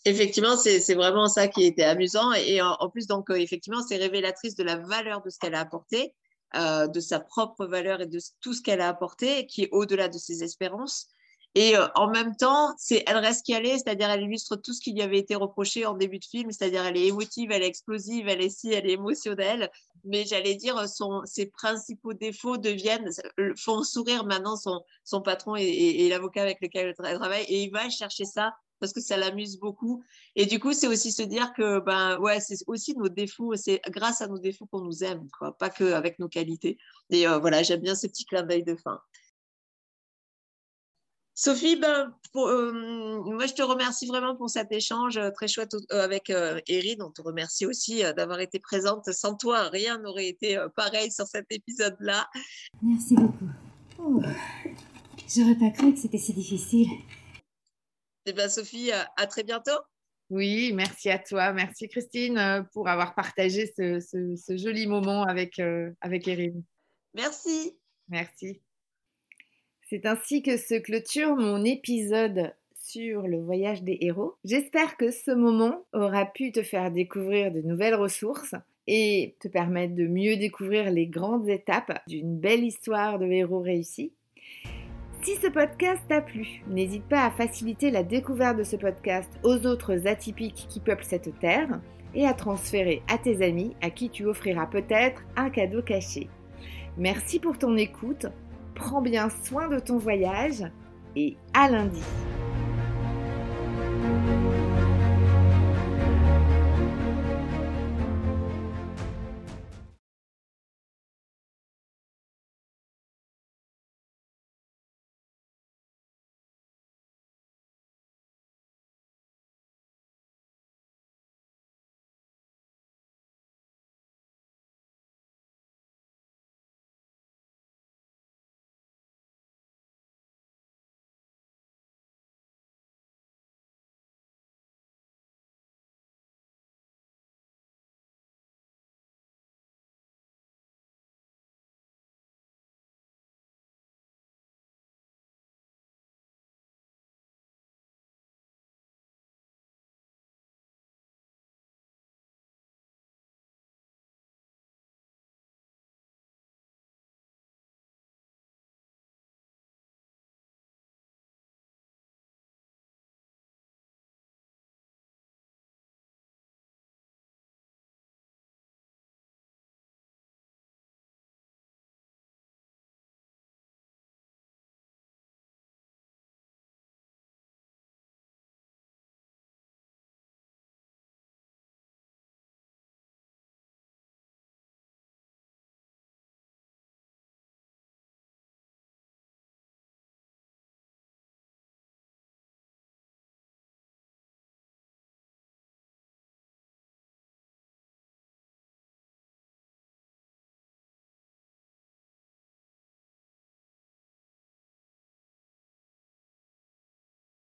Effectivement, 0.06 0.56
c'est 0.56 0.94
vraiment 0.94 1.28
ça 1.28 1.48
qui 1.48 1.64
était 1.64 1.84
amusant. 1.84 2.32
Et 2.34 2.62
en, 2.62 2.90
plus, 2.90 3.06
donc, 3.06 3.30
euh, 3.30 3.36
effectivement, 3.36 3.82
c'est 3.86 3.98
révélatrice 3.98 4.56
de 4.56 4.64
la 4.64 4.78
valeur 4.78 5.22
de 5.22 5.30
ce 5.30 5.38
qu'elle 5.38 5.56
a 5.56 5.60
apporté, 5.60 6.16
euh, 6.56 6.88
de 6.88 7.00
sa 7.02 7.20
propre 7.20 7.66
valeur 7.66 8.02
et 8.02 8.08
de 8.08 8.20
tout 8.40 8.54
ce 8.54 8.62
qu'elle 8.62 8.82
a 8.82 8.88
apporté, 8.88 9.46
qui 9.46 9.64
est 9.64 9.70
au-delà 9.72 10.08
de 10.08 10.18
ses 10.18 10.42
espérances. 10.42 11.10
Et 11.56 11.76
euh, 11.76 11.88
en 11.96 12.10
même 12.10 12.36
temps, 12.38 12.74
c'est 12.78 13.04
elle 13.08 13.18
reste 13.18 13.46
qui 13.46 13.54
est, 13.54 13.78
c'est-à-dire 13.78 14.10
elle 14.10 14.22
illustre 14.22 14.56
tout 14.56 14.72
ce 14.72 14.80
qui 14.80 14.94
lui 14.94 15.02
avait 15.02 15.18
été 15.18 15.36
reproché 15.36 15.86
en 15.86 15.96
début 15.96 16.20
de 16.20 16.26
film, 16.26 16.52
c'est-à-dire 16.52 16.86
elle 16.86 16.96
est 16.96 17.08
émotive, 17.08 17.52
elle 17.52 17.64
est 17.64 17.68
explosive, 17.68 18.30
elle 18.30 18.42
est 18.42 18.50
si, 18.50 18.72
elle 18.72 18.88
est 18.88 18.94
émotionnelle. 18.94 19.70
Mais 20.06 20.26
j'allais 20.26 20.56
dire, 20.56 20.88
son, 20.88 21.24
ses 21.26 21.48
principaux 21.48 22.14
défauts 22.14 22.58
deviennent, 22.58 23.10
font 23.58 23.84
sourire 23.84 24.24
maintenant 24.24 24.56
son, 24.56 24.82
son 25.04 25.22
patron 25.22 25.58
et, 25.58 25.64
et 25.64 26.10
l'avocat 26.10 26.44
avec 26.44 26.60
lequel 26.62 26.88
elle 26.88 27.18
travaille. 27.18 27.44
Et 27.50 27.64
il 27.64 27.72
va 27.72 27.90
chercher 27.90 28.24
ça 28.24 28.54
parce 28.80 28.94
que 28.94 29.02
ça 29.02 29.18
l'amuse 29.18 29.60
beaucoup. 29.60 30.04
Et 30.36 30.46
du 30.46 30.60
coup, 30.60 30.74
c'est 30.74 30.88
aussi 30.88 31.12
se 31.12 31.24
dire 31.24 31.54
que 31.54 31.80
ben 31.80 32.18
ouais, 32.20 32.40
c'est 32.40 32.58
aussi 32.68 32.96
nos 32.96 33.10
défauts, 33.10 33.56
c'est 33.56 33.82
grâce 33.90 34.22
à 34.22 34.28
nos 34.28 34.40
défauts 34.40 34.66
qu'on 34.68 34.82
nous 34.82 35.04
aime, 35.04 35.28
quoi, 35.38 35.58
pas 35.58 35.70
que 35.70 35.94
avec 35.94 36.20
nos 36.20 36.30
qualités. 36.30 36.78
Et 37.10 37.28
euh, 37.28 37.40
voilà, 37.40 37.64
j'aime 37.64 37.82
bien 37.82 37.96
ce 37.96 38.08
petit 38.08 38.26
clin 38.26 38.44
d'œil 38.44 38.64
de 38.64 38.76
fin. 38.76 39.00
Sophie, 41.36 41.78
ben, 41.78 42.14
euh, 42.36 43.24
moi 43.24 43.46
je 43.46 43.54
te 43.54 43.62
remercie 43.62 44.08
vraiment 44.08 44.36
pour 44.36 44.50
cet 44.50 44.74
échange 44.74 45.16
euh, 45.18 45.32
très 45.32 45.48
chouette 45.48 45.74
avec 45.90 46.30
Erin. 46.30 46.98
On 47.00 47.12
te 47.12 47.22
remercie 47.22 47.66
aussi 47.66 48.02
d'avoir 48.16 48.42
été 48.42 48.60
présente. 48.60 49.10
Sans 49.14 49.36
toi, 49.36 49.70
rien 49.70 50.00
n'aurait 50.00 50.28
été 50.28 50.58
pareil 50.76 51.12
sur 51.12 51.28
cet 51.28 51.46
épisode-là. 51.50 52.30
Merci 52.82 53.16
beaucoup. 53.16 53.48
Oh. 54.00 54.22
J'aurais 55.34 55.56
pas 55.56 55.70
cru 55.70 55.94
que 55.94 56.00
c'était 56.00 56.18
si 56.18 56.34
difficile. 56.34 56.88
Et 58.26 58.34
ben, 58.34 58.50
Sophie, 58.50 58.92
euh, 58.92 59.04
à 59.18 59.28
très 59.28 59.44
bientôt. 59.44 59.80
Oui, 60.30 60.72
merci 60.74 61.10
à 61.10 61.18
toi. 61.18 61.52
Merci 61.54 61.88
Christine 61.88 62.38
euh, 62.38 62.62
pour 62.74 62.88
avoir 62.88 63.16
partagé 63.16 63.72
ce, 63.76 64.00
ce- 64.00 64.36
ce 64.36 64.58
joli 64.58 64.86
moment 64.86 65.24
avec, 65.24 65.58
euh, 65.60 65.92
avec 66.02 66.28
Erin. 66.28 66.62
Merci. 67.16 67.76
Merci. 68.10 68.62
C'est 69.90 70.06
ainsi 70.06 70.44
que 70.44 70.58
se 70.58 70.76
clôture 70.76 71.36
mon 71.36 71.64
épisode 71.64 72.54
sur 72.76 73.24
le 73.28 73.40
voyage 73.42 73.82
des 73.82 73.98
héros. 74.02 74.36
J'espère 74.46 74.98
que 74.98 75.10
ce 75.10 75.32
moment 75.32 75.86
aura 75.94 76.26
pu 76.28 76.52
te 76.52 76.62
faire 76.62 76.92
découvrir 76.92 77.52
de 77.52 77.62
nouvelles 77.62 77.96
ressources 77.96 78.54
et 78.86 79.36
te 79.40 79.48
permettre 79.48 79.96
de 79.96 80.06
mieux 80.08 80.38
découvrir 80.38 80.92
les 80.92 81.08
grandes 81.08 81.50
étapes 81.50 82.02
d'une 82.08 82.40
belle 82.40 82.64
histoire 82.64 83.18
de 83.20 83.26
héros 83.26 83.62
réussis. 83.62 84.14
Si 85.22 85.36
ce 85.36 85.48
podcast 85.48 86.02
t'a 86.08 86.22
plu, 86.22 86.64
n'hésite 86.68 87.04
pas 87.04 87.26
à 87.26 87.30
faciliter 87.30 87.92
la 87.92 88.04
découverte 88.04 88.58
de 88.58 88.64
ce 88.64 88.78
podcast 88.78 89.30
aux 89.44 89.66
autres 89.66 90.08
atypiques 90.08 90.66
qui 90.70 90.80
peuplent 90.80 91.04
cette 91.04 91.38
terre 91.40 91.82
et 92.16 92.26
à 92.26 92.34
transférer 92.34 93.04
à 93.10 93.18
tes 93.18 93.46
amis 93.46 93.76
à 93.82 93.90
qui 93.90 94.10
tu 94.10 94.26
offriras 94.26 94.68
peut-être 94.68 95.22
un 95.36 95.50
cadeau 95.50 95.82
caché. 95.82 96.30
Merci 96.98 97.40
pour 97.40 97.58
ton 97.58 97.76
écoute, 97.76 98.28
prends 98.76 99.02
bien 99.02 99.30
soin 99.44 99.68
de 99.68 99.80
ton 99.80 99.98
voyage 99.98 100.64
et 101.18 101.36
à 101.54 101.70
lundi. 101.70 102.02